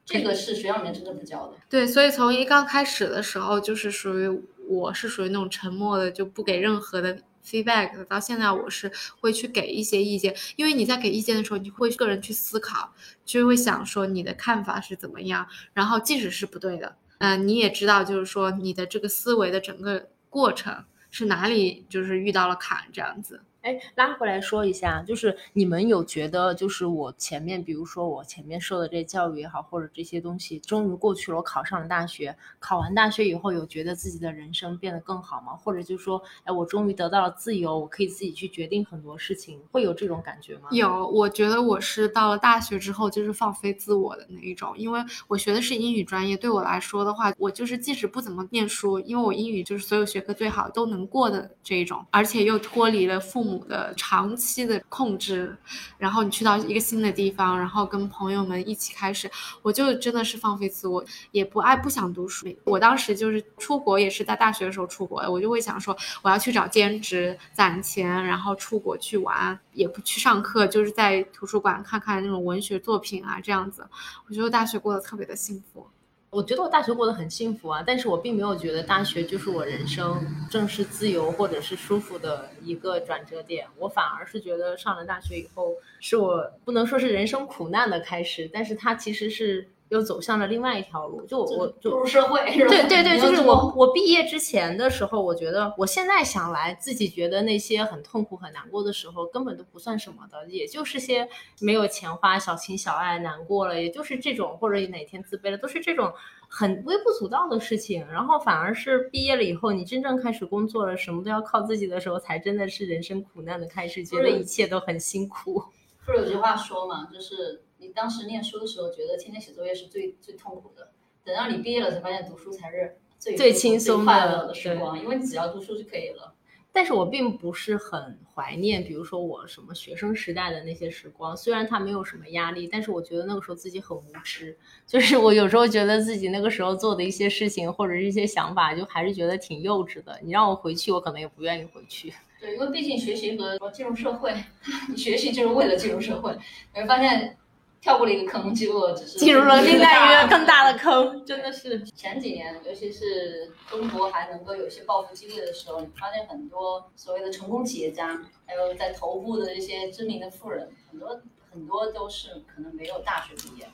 [0.05, 1.55] 这个是学校里面真的不教的。
[1.71, 8.05] 对，所以从一刚开始的时候，就是属于我是属于那种沉默的，就不给任何的 feedback。
[8.07, 8.91] 到现在，我是
[9.21, 12.93] 会去给一些意见，因为你在给意见的时候，你会个人去思考，
[13.25, 16.97] 就会想说你的看法是怎么样，然后即使是不对的。
[17.19, 23.41] 嗯，你也知道，就是说你的这个思维的整个过程是哪里，就是遇到了坎这样子。
[23.67, 35.55] 哎，拉回来说一下，就是你们有觉得，就是我前面，比如说我前面受的这教育也好，或者这些东西，终于过去了，我考上了大学，考完大学以后，有觉得自己的人生变得更好吗？
[35.57, 40.69] 或者就是说，哎，我终于得到了自由，我可以自己去决定很多事情，会有这种感觉吗？
[40.71, 53.56] 有，我觉得我是到了大学之后，就是放飞自我的那一种，因为我学的是英语专业，对我来说的话，我就是即使不怎么念书，因为我英语就是所有学科最好都能过的这一种，而且又脱离了父母。
[53.61, 55.57] 的长期的控制，
[55.99, 59.31] 然后你去到一个新的地方，然后跟朋友们一起开始，
[59.63, 62.47] 我就真的是放飞自我，也不爱不想读书。
[62.65, 73.87] 我当时就是出国，也是在大学的时候出国的，我就会想说我要去找兼职攒钱，然后出国去玩，也不去上课，就是在图书馆看看那种文学作品啊，这样子。
[74.29, 75.87] 我觉得大学过得特别的幸福。
[76.31, 83.67] 我觉得我大学过得很幸福啊，但是我并没有觉得大学就是我人生正式自由或者是舒服的一个转折点。
[83.79, 89.69] 我反而是觉得上了大学以后，是我不能说是人生苦难的开始，但是它其实是。
[89.89, 101.29] 又走向了另外一条路，就我就步入社会，对对对，就是我我毕业之前的时候，我觉得我现在想来，自己觉得那些很痛苦很难过的时候，根本都不算什么的，也就是些
[101.61, 106.13] 没有钱花、小情小爱难过了，也就是这种或者哪天自卑了，都是这种
[106.49, 108.05] 很微不足道的事情。
[108.09, 115.63] 然后反而是毕业了以后，你真正开始工作了，什么都要靠自己的时候，才真的是人生苦难的开始，觉得一切都很辛苦。
[116.05, 117.63] 不是有句话说嘛，就是。
[117.97, 120.91] 你当时念书的时候，觉得天天写作业是最最痛苦的。
[121.25, 126.35] 等到你毕业了，才发现读书才是最最轻松、快乐的时光，因为你只要读书就可以了。
[126.75, 131.35] 但是我并不是很怀念，比如说我什么学生时代的那些时光。
[131.35, 134.55] 虽然他没有什么压力，但是我觉得那个时候自己很无知。
[134.87, 140.21] 就是我有时候觉得自己那个时候做的一些事情或者是一些想法，就还是觉得挺幼稚的。
[140.23, 142.13] 你让我回去，我可能也不愿意回去。
[142.39, 144.35] 对，因为毕竟学习和进入社会，
[144.91, 146.37] 你学习就是为了进入社会，
[146.75, 147.39] 你会发现。
[147.87, 151.85] 跳过了一个坑，结果只是进入了另外一个更大的坑， 真的是。
[151.95, 161.21] 前几年，尤其是中国还能够有些暴富机会的时候，你发现很多所谓的成功企业家，还有在头部的一些知名的富人，很多
[161.53, 163.69] 很多都是可能没有大学毕业，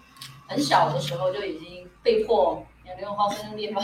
[0.47, 3.83] 很小的时候就已经被迫，像刘永浩这种地方，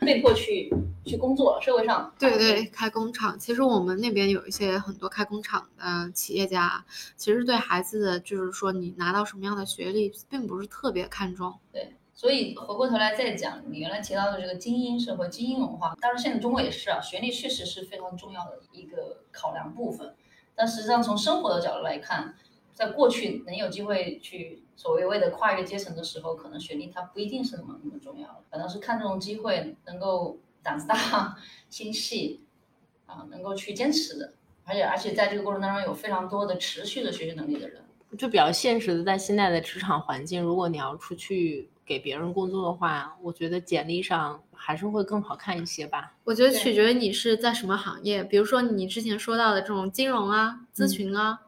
[0.00, 0.72] 被迫去。
[1.06, 3.38] 去工作，社会上对对开工厂。
[3.38, 6.84] 其实我们那边有一些很多开工厂的企业家，
[7.16, 11.54] 其实对孩子的就是说你拿到什么样的学历，并不是特别看重。
[11.72, 20.12] 对，所以回过头来再讲你原来提到的这个精英社会、精英文化，当然现在中国也是啊，学历确实是非常重要的一个考量部分。
[20.56, 22.34] 但实际上从生活的角度来看，
[22.74, 30.38] 在过去能有机会去所谓为了跨越阶层的时候，可能学历它不一定是那么那么重要，可能是看这种机会能够。
[30.66, 31.36] 胆子大、
[31.70, 32.40] 心细
[33.06, 34.32] 啊，能够去坚持的，
[34.64, 37.80] 而且而且在这个过程当中有非常多的持续的学习能力的人，
[38.18, 46.12] 就比较现实的，在现在的职场环境，如果你要出去给别人工作的话，我觉得简历上还是会更好看一些吧。
[46.24, 51.38] 我觉得取决于你是在什么行业，比如说你之前说到的这种金融啊、咨询啊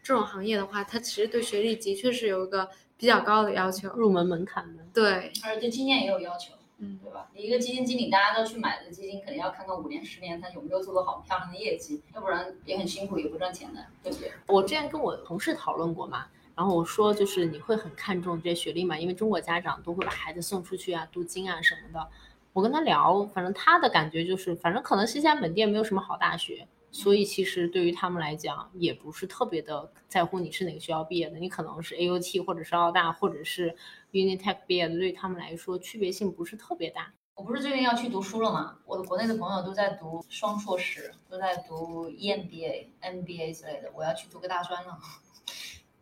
[0.00, 4.84] 这种行业的话，它其实对学历的确是有一个比较高的要求，入门门槛的。
[4.94, 6.54] 对，而且对经验也有要求。
[6.80, 7.26] 嗯，对吧？
[7.34, 14.30] 你一个基金经理，大家都去买的基金，肯定要看看五年、十年，他有没有做过好漂亮的业绩，要不然也很辛苦，也不赚钱的，对不对？
[14.46, 18.96] 我之前跟我同事讨论过嘛，然后我说，就是你会很看重这些学历嘛？
[18.96, 22.08] 因为中国家长都会把孩子送出去啊，镀金啊什么的。
[22.52, 26.66] 我跟他聊，反正他的感觉就是，反正可能新西兰本地也没有什么好大学。
[26.90, 33.76] 所以其实对于他们来讲，也不是特别的在乎你是哪个学校毕业的，你可能是 AUT 或者是澳大或者是
[34.10, 37.12] Unitech 毕业的，对他们来说区别性不是特别大。
[37.34, 38.78] 我不是最近要去读书了吗？
[38.86, 44.98] 我的国内的朋友都在读双硕士，都在读 EMBA、MBA 之类的，我要去读个大专了，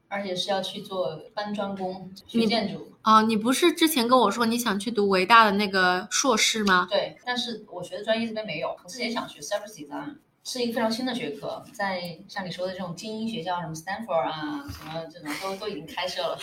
[0.08, 2.92] 而且是要去做搬砖工、学建筑。
[3.02, 6.86] 啊，你不是之前跟我说你想去读维大的那个硕士吗？
[6.90, 10.16] 对，但是我学的专业这边没有，我之前想学 Service Design。
[10.48, 16.38] 是一个非常新的学科，在像你说的这种精英学校，什么 Stanford 啊，什么这种都都已经开设了。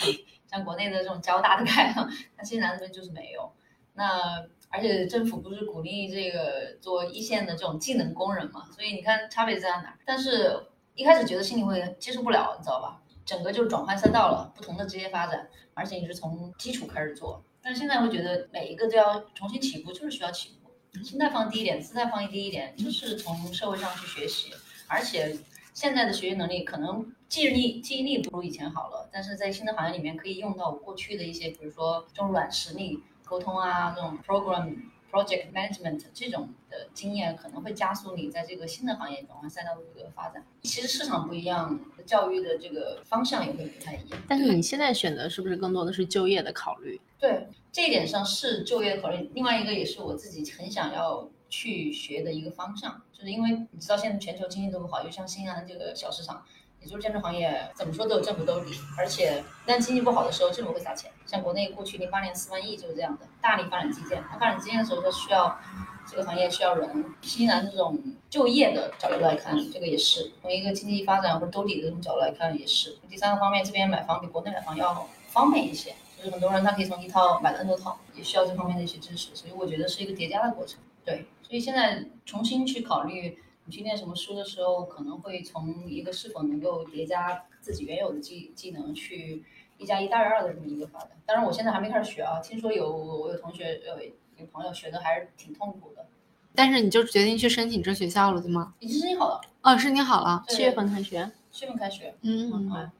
[0.46, 3.50] 像国内的这种交大的开了， 那新西兰这边就是没有。
[3.94, 8.66] 那而且政府不是鼓励这个做一线的这种技能工人嘛？
[8.74, 9.96] 所以你看差别在哪？
[10.04, 10.54] 但是
[10.94, 13.00] 一开始觉得心里会接受不了，你知道吧？
[13.24, 17.42] 整个就转换赛道了，不同的职业发展，而且你是从基础开始做。
[17.62, 21.02] 但是现在会觉得每一个都要重新起步，就是需要起步。
[21.02, 24.52] 心态放低一点，姿态放低一点，就是从社会上去学习。
[24.86, 25.36] 而且
[25.72, 34.76] 现在的学习能力可能记忆力记忆力不如以前好了，但是在新的行业里面可以用到过去的一些，比如说这种软实力、沟通啊，这种 program
[35.14, 40.44] project management 这种的经验，可能会加速你在这个新的行业转换赛道的一个发展。
[40.62, 44.20] 其实市场不一样，教育的这个方向也会不太一样。
[44.26, 47.00] 但是你现在选择是不是更多的是就业的考虑？
[47.20, 47.46] 对。
[47.70, 56.44] 这一点上是就业的考虑，另外一个也是我自己很想要去学的一个方向，就是因为你知道现在全球经济都不好，又像新西兰这个小市场，
[56.84, 61.10] 也就是建筑行业怎么说都有政府兜底，而且一旦经济不好的时候，政府会撒钱。
[61.24, 65.58] 像国内过去零八年四万亿就是这样的，大力发展基建，它发展基建的时候它需要
[66.06, 67.98] 这个行业需要人，新西兰这种。
[68.30, 72.98] 就业的角度来看，这个也是从一个经济发展或者兜底的这种角度来看，也是。
[73.08, 80.80] 第三个方面，这边买房比国内买房要方便一些，就是很多人他可以从一套买了 N 多套，也需要这方面的一些知识，所以我觉得是一个叠加的过程。
[81.04, 89.44] 对，所以现在重新去考虑你去念什么书的时候，可能会从一个是否能够叠加自己原有的技技能去
[89.78, 91.10] 一加一大于二的这么一个发展。
[91.24, 93.98] 当然，我现在还没开始学啊，听说有我有同学有
[94.38, 96.06] 有朋友学的还是挺痛苦的。
[96.54, 98.74] 但是你就决定去申请这学校了，对吗？
[98.78, 102.14] 已经申请好了，哦，申请好了，七月份开学，七月份开学。
[102.22, 102.90] 嗯，嗯，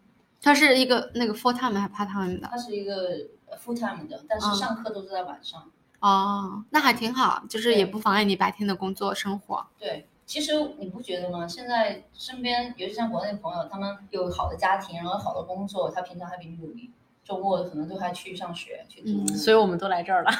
[0.41, 2.49] 它是一个那个 full time 还是 part time 的？
[2.51, 5.71] 它是一个呃 full time 的，但是嗯上课都是在晚上。
[6.01, 9.65] 哦，那还挺好，就是也不妨碍你白天的工作生活。
[9.79, 11.47] 对，其实你不觉得吗？
[11.47, 16.91] 现在身边，尤其像国内的朋友，他们有好的家庭，然后好的工作，他平常还比你努力，
[17.23, 19.09] 周末可能都还去上学去读。
[19.09, 20.31] 嗯所以我们都来这儿了。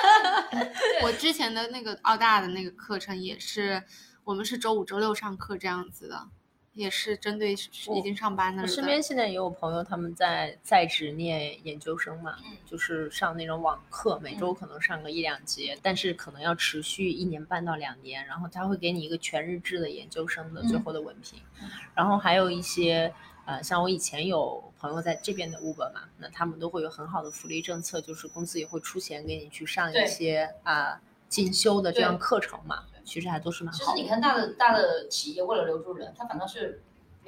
[1.02, 3.82] 我之前的那个澳大的那个课程也是，
[4.24, 6.28] 我们是周五、周六上课这样子的，
[6.74, 8.66] 也是针对已经上班的我。
[8.66, 23.12] 身边现在也有朋友，他们在在职念研究生嘛，嗯就是上那种网课，每周可能上个一两节，但是可能要持续一年半到两年，然后他会给你一个全日制的研究生的最后的文凭，嗯然后还有一些。
[23.46, 31.00] 呃，像我以前有朋友在这边的 Uber 嘛，那他们都会有很好的福利政策，就是公司也会出钱给你去上一些啊、
[31.30, 33.84] 进修的这样课程嘛，其实还都是蛮好的。
[33.84, 36.82] 其实你看大的大的企业为了留住人，他反倒是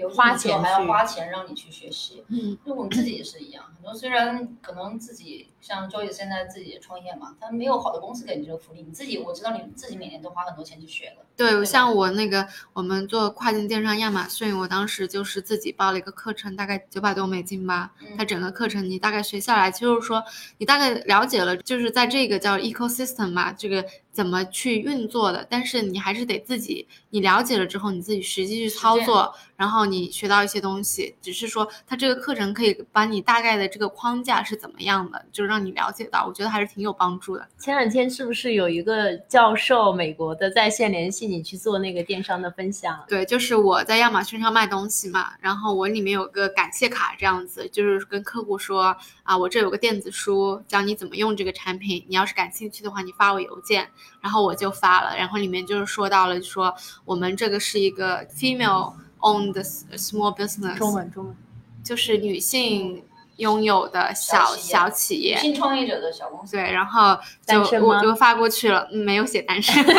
[0.09, 2.25] 花钱还要花钱让你去学习。
[2.29, 11.27] 嗯，就我们自己也是一样，很多虽然可能自己像周也现在自己也创业嘛，但没有好的公司给你这个福利，你自己我知道你自己每年都花很多钱去学的。
[11.37, 17.93] 对，吧像我那个我们做跨境电商亚马逊，我当时就是自己报了一个课程，大概九百多美金吧。
[18.01, 20.23] 嗯它整个课程你大概学下来，就是说
[20.59, 25.47] 你大概了解了，就是在这个叫 ecosystem 嘛，这个怎么去运作的。
[25.51, 31.15] 但是你还是得自己，你了解了之后，你自己实际去操作，然后你学到一些东西。
[31.21, 37.49] 只是说它这个课程可以把你大概的这个框架是怎么样的，就让你了解到，我觉得还是挺有帮助的。
[37.59, 43.03] 前两天是不是有一个教授，美国的在线联系你去做那个电商的分享？
[43.09, 53.89] 对，就是我在亚马逊上卖东西嘛，然后我里面有个感谢卡，这样子就是跟客户说啊，我这有个电子书，教你怎么用这个产品，你要是感兴趣的话，你发我邮件，
[54.21, 56.75] 然后我就发了，然后里面就是说到了说
[57.05, 59.55] 我们这个是一个 female owned
[59.97, 61.37] small business，中文中文。
[61.83, 63.03] 就是女性
[63.43, 66.57] 拥有的小小企业小企业女，性创业者的小公司。
[66.57, 69.85] 对，然后就单身吗我就发过去了，嗯没有写单身。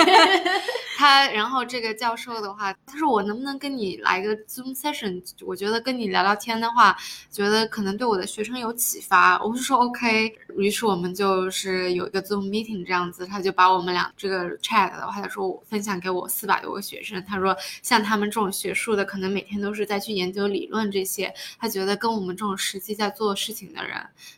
[0.96, 5.22] 他，然后这个教授的话，他说我能不能跟你来个 Zoom session？
[5.46, 6.96] 我觉得跟你聊聊天的话，
[7.32, 9.44] 觉得可能对我的学生有启发。
[9.44, 23.98] 我就说 OK，于是我们就是有一个 Zoom meeting 这样子，他就把我们俩这个 chat 的话，他说我分享给我四百多个学生，他说像他们这种学术的，可能每天都是在去研究理论这些，他觉得跟我们这种实际在做事情的人。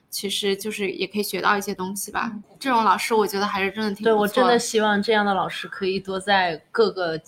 [0.09, 2.31] 其实就是也可以学到一些东西吧。
[2.33, 7.19] 嗯这种老师我觉得还是真的挺对我真的希望这样的老师可以多在各个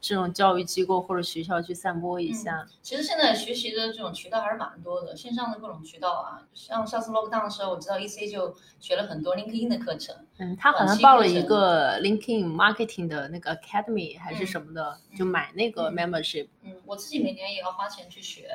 [0.00, 2.64] 这种教育机构或者学校去散播一下。
[2.80, 10.14] 其实现在学习的这种渠道还是蛮多的，线上的各种渠道啊，像上次 lockdown 的时候，我知道 EC 就学了很多 LinkedIn 的课程。
[10.38, 16.46] 嗯，他好像报了一个 LinkedIn Marketing 的那个 Academy 还是什么的，就买那个嗯 membership。
[16.62, 18.48] 嗯，我自己每年也要花钱去学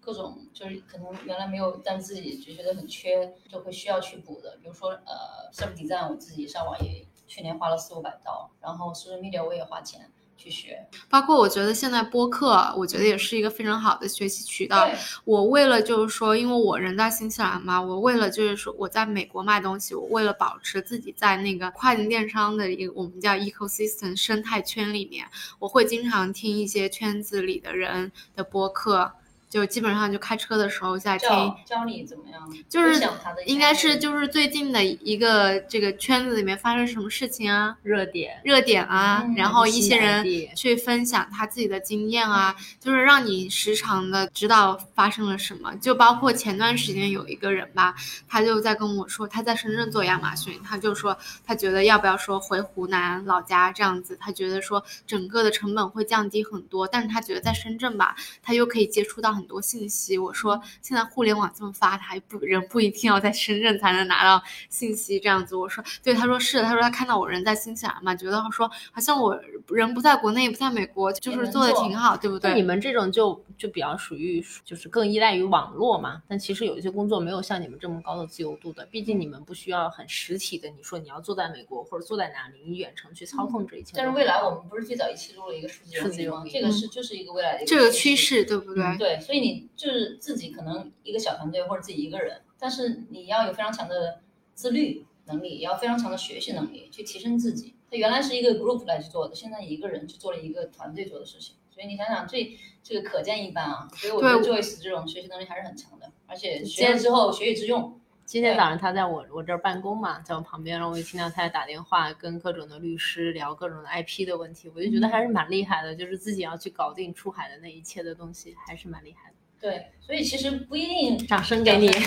[0.00, 4.56] 各种，就是可能原来没有，但自己就觉得很缺，就会需要去补的。
[4.62, 10.86] 比如说呃 e r v design，我自己上网也去年花了四五百刀，然后 social media 我也花钱去学。
[11.10, 14.88] 包括我觉得现在播客，我觉得也是一个非常好的学习渠道。
[15.24, 25.26] 我为了就是说，因为我人在新西兰嘛，我为了就是说我在美国卖东西，我为了保持自己在那个跨境电商的一个我们叫 ecosystem 生态圈里面，
[25.58, 29.12] 我会经常听一些圈子里的人的播客，
[29.48, 31.28] 就基本上就开车的时候在听。
[31.28, 33.00] 教教你怎么样，就是
[33.46, 40.24] 应该是就是最近的一个这个圈子里面发生什么事情啊，热点，热点啊，嗯然后一些人
[40.54, 45.74] 去分享他自己的经验啊，就是让你时常的知道发生了什么。
[45.76, 47.94] 就包括前段时间有一个人吧，
[48.28, 60.18] 他就在跟我说他在深圳做亚马逊，他就说他觉得要不要说回湖南老家这样子，他觉得说整个的成本会降低很多，但是他觉得在深圳吧，他又可以接触到很很多信息。
[60.18, 65.56] 我说现在互联网这么发达，不人不一定要在深圳才能拿到信息这样子。
[65.56, 72.54] 我说对，他说是，他说他看到我人在新西兰嘛，觉得说好像我人不在国内，不在美国，就是做的挺好，对不对？
[72.54, 76.22] 你们这种就就比较属于就是更依赖于网络嘛。
[76.28, 80.68] 但其实有一些工作没有像你们这么高的自由度的，毕竟你们不需要很实体的。
[80.68, 83.92] 你说你要坐在美国或者坐在哪里，你远程去操控这一切。
[83.94, 86.50] 但是未来我们不是最早一期录了一个数字数字游民吗？
[86.52, 88.96] 这个是就是一个未来的这个趋势，对不对？
[88.98, 94.22] 对，所以你就是自己可能一个小团队或者自己一个人，但是你要有非常强的
[94.54, 97.74] 自律能力，也要非常强的学习能力去提升自己。
[97.90, 101.56] 他原来是一个 group 来去做的，现在一个人去做了一个团队做的事情。
[101.70, 103.86] 所以你想想，这这个可见一斑啊。
[103.92, 108.00] 所以我觉得 Joyce 这种学习能力还是很强的，而且学了之后学以致用。
[108.28, 119.36] 今天早上他在我我这儿办公嘛，在我旁边，然后我就听到他在打电话跟各种的律师聊各种的 IP 的问题，我就觉得还是蛮厉害的，就是自己要去搞定出海的那一切的东西，还是蛮厉害的。
[119.58, 122.02] 对，所以其实不一定掌声给你， 致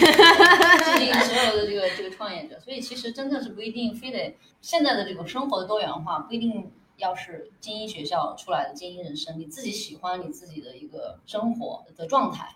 [1.00, 2.60] 敬所有的这个这个创业者。
[2.60, 12.48] 所以其实真的是不一定非得现在的这种生活的多元化，不一定要是精英学校出来的精英人生，你自己喜欢你自己的一个生活的状态。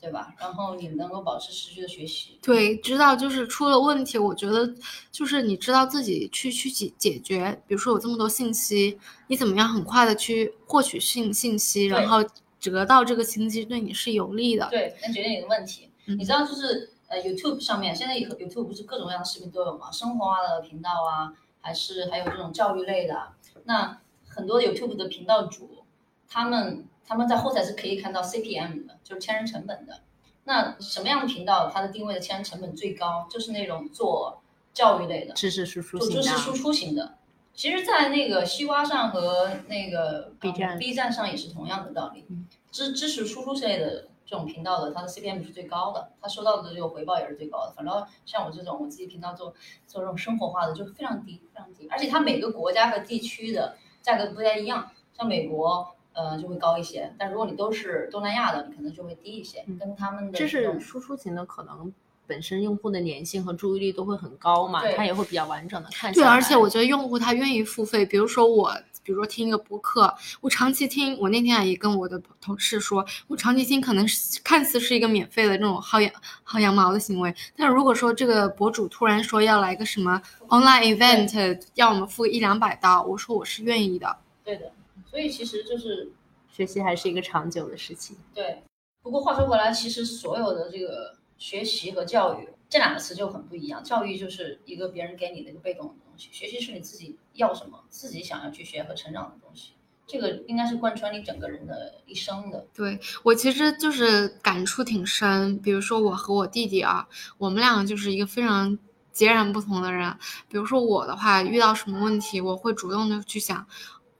[0.00, 0.34] 对吧？
[0.38, 4.74] 然后你能够保持持续的学习，对，知道就是出了问题，我觉得
[5.12, 7.62] 就是你知道自己去去解解决。
[7.66, 12.24] 比如说有这么多信息，你怎么样很快的去获取信信息，然后
[12.62, 14.66] 得到这个信息对你是有利的。
[14.70, 15.90] 对，能决定你的问题。
[16.06, 19.92] 你知道就是呃，YouTube 上面现在 YouTube 不是各种各样的视频都有吗？
[19.92, 23.32] 生活化的频道啊，还是还有这种教育类的。
[23.64, 25.84] 那很多 YouTube 的频道主，
[26.26, 26.86] 他们。
[27.10, 29.98] 他们在后台是可以看到 CPM 的，就是千人成本的。
[30.44, 33.26] 那什么样的频道它的定位的千人成本最高？
[33.28, 34.40] 就是那种做
[34.72, 36.14] 教育类的，知识输出型的。
[36.14, 37.18] 做知识输出型的。
[37.52, 42.24] 其实，在那个西瓜上和那个 B 站 B 站上也是同样的道理。
[42.70, 47.72] 知知识输出类的这种频道的，它的 CPM 是最高的，它收到的这个回报也是最高的。
[47.72, 49.52] 反正像我这种我自己频道做
[49.88, 51.88] 做这种生活化的，就非常低，非常低。
[51.90, 55.96] 而且它每个国家和地区的价格不太一样，像美国。
[56.12, 61.92] 呃，就会高一些，但如果你都是东南亚的，你可能就会低一些，跟他们的这是输出型的，可能
[62.26, 66.12] 本身用户的粘性和注意力都会很高嘛，它也会比较完整的看。
[66.12, 76.12] 对，而且我觉得用户他愿意付费，比如说我，比如说听一个播客，我长期听，我那天也跟我的同事说，我长期听可能是看似是一个免费的这种薅羊
[76.46, 84.16] 薅羊毛的行为，但如果说这个博主突然说要来个什么 online event，要我们付一两百刀，我说我是愿意的。
[84.44, 84.70] 对的。
[85.10, 86.12] 所以其实就是
[86.48, 88.16] 学习还是一个长久的事情。
[88.32, 88.62] 对，
[89.02, 93.82] 不过话说回来，其实所有的这个学习和教育这两个词就很不一样。
[93.82, 99.72] 教育就是一个别人给你的一个被动的东西，学习是你自己要什么，自己想要去学和成长的东西。
[100.06, 102.66] 这个应该是贯穿你整个人的一生的。
[102.74, 105.56] 对我其实就是感触挺深。
[105.58, 107.08] 比如说我和我弟弟啊，
[107.38, 108.76] 我们两个就是一个非常
[109.12, 110.16] 截然不同的人。
[110.48, 113.66] 比如说我的话，遇到什么问题，我会主动的去想。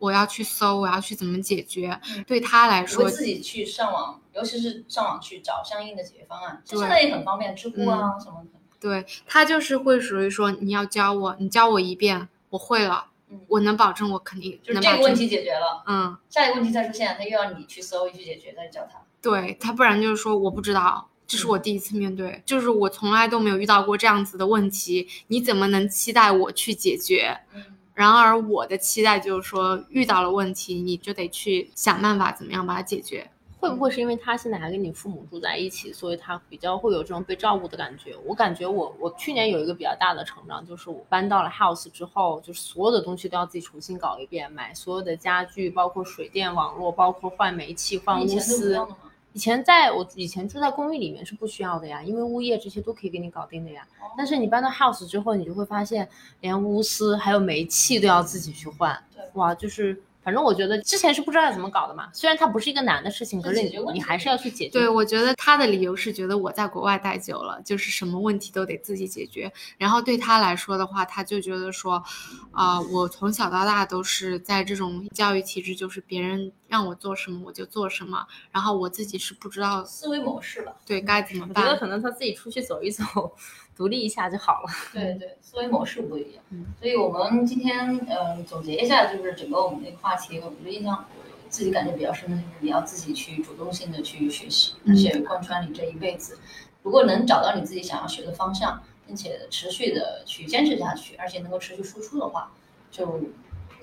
[0.01, 2.01] 我要去搜，我要去怎么解决？
[2.26, 8.59] 对他来说，自己去上网，尤其是上网去找相应的解决方案，现在也很方便，知乎啊什么的。
[8.80, 13.09] 对他就是会属于说，你要教我，你教我一遍，我会了，
[13.46, 15.82] 我能保证我肯定就是这个问题解决了。
[15.86, 19.03] 嗯，下一个问题再出现，他又要你去搜去解决，再教他。
[19.20, 27.38] 对他，不然就是说我不知道，这是我第一次面对，就是我从来都没有遇到过这样子的问题，你怎么能期待我去解决？
[27.55, 27.76] 嗯。
[28.01, 33.30] 然而，我的期待就是说，遇到了问题，你就得去想办法，怎么样把它解决。
[33.59, 38.16] 会不会是因为他现在还跟你父母住在一起，所以他比较会有这种被照顾的感觉？
[38.24, 48.80] 我感觉我我去年有一个比较大的成长，就是我搬到了 house 之后，就是所有的东西都要自己重新搞一遍，买所有的家具，包括水电网络，包括换煤气、换钨丝。
[49.33, 53.87] 以前在我以前住在公寓里面是不需要的呀，因为物业这些都可以给你搞定的呀。
[54.16, 56.09] 但是你搬到 house 之后，你就会发现
[56.41, 58.97] 连钨丝还有煤气都要自己去换。
[59.35, 60.03] 哇，就是。
[60.23, 63.62] 反正我觉得之前是不知道怎么搞的嘛，虽然它不是一个难的事情，可是
[63.93, 64.79] 你还是要去解决。
[64.79, 69.51] 对，我觉得他的理由是觉得我在国外待久了，就是什么问题都得自己解决。
[69.79, 72.03] 然后对他来说的话，他就觉得说，
[72.53, 80.73] 啊，我从小到大都是在这种教育体制，就是别人让我做什么我就做什么，然后我自己是不知道思维模式吧？
[80.85, 81.64] 对，该怎么办？
[81.64, 83.05] 我觉得可能他自己出去走一走。
[83.81, 84.68] 独立一下就好了。
[84.93, 86.45] 对对，思维模式不一样。
[86.51, 91.03] 嗯，所以我们今天嗯总结一下，就是整个我们那个话题，我觉得印象
[91.49, 96.39] 自己感觉比较深的就是你要自己去主动性的去学习，而且贯穿你这一辈子。
[96.83, 102.53] 如果能找到你自己想要学的方向，并且持续的去坚持下去，而且能够持续输出的话，
[102.91, 103.18] 就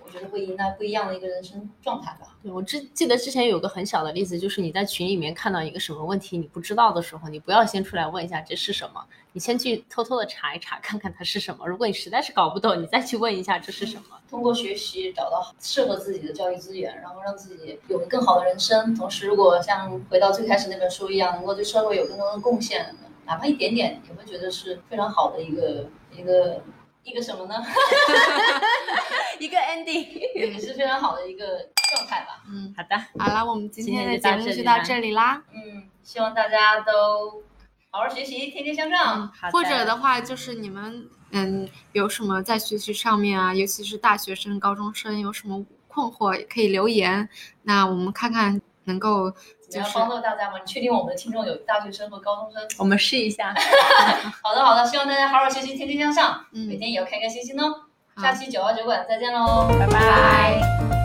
[0.08, 2.38] 我觉得会迎来不一样的一个人生状态吧。
[2.42, 11.68] 对我之记得之前有个很小的例子，就是你在群里面看到一个什么问题你不知道的时候，你不要先出来问一下这是什么，你先去偷偷的查一查，看看它是什么。
[11.68, 14.18] 如果你实在是搞不懂，你再去问一下这是什么。
[14.30, 18.96] 通过学习找到适合自己的教育资源，然后让自己有个更好的人生。
[18.96, 22.96] 同时，如果像回到最开始那本书一样，能够对社会有更多的贡献，
[23.26, 25.86] 哪怕一点点，也会觉得是非常好的一个
[26.16, 26.62] 一个
[27.08, 27.56] 一个什么呢？
[29.40, 30.06] 一个 ending，
[30.36, 32.44] 也是非常好的一个状态吧。
[32.50, 35.42] 嗯，好的，好了，我们今天的节目就到这里啦。
[35.54, 37.42] 嗯，希望大家都
[37.90, 39.32] 好好学习，天天向上。
[39.54, 47.30] 或者的话，就是你们嗯有什么在学习上面啊，尤其是大学生、高中生有什么困惑，也可以留言。
[47.64, 49.34] 那我们看看能够
[49.70, 50.58] 就是怎么样帮助大家吗？
[50.60, 52.62] 你确定我们的听众有大学生和高中生？
[52.80, 53.54] 我们试一下。
[54.42, 57.84] 好的，好的，希望大家好好学习，天天向上，嗯每天也要开开心心哦。
[58.22, 60.97] 下期九号酒馆再见喽，拜拜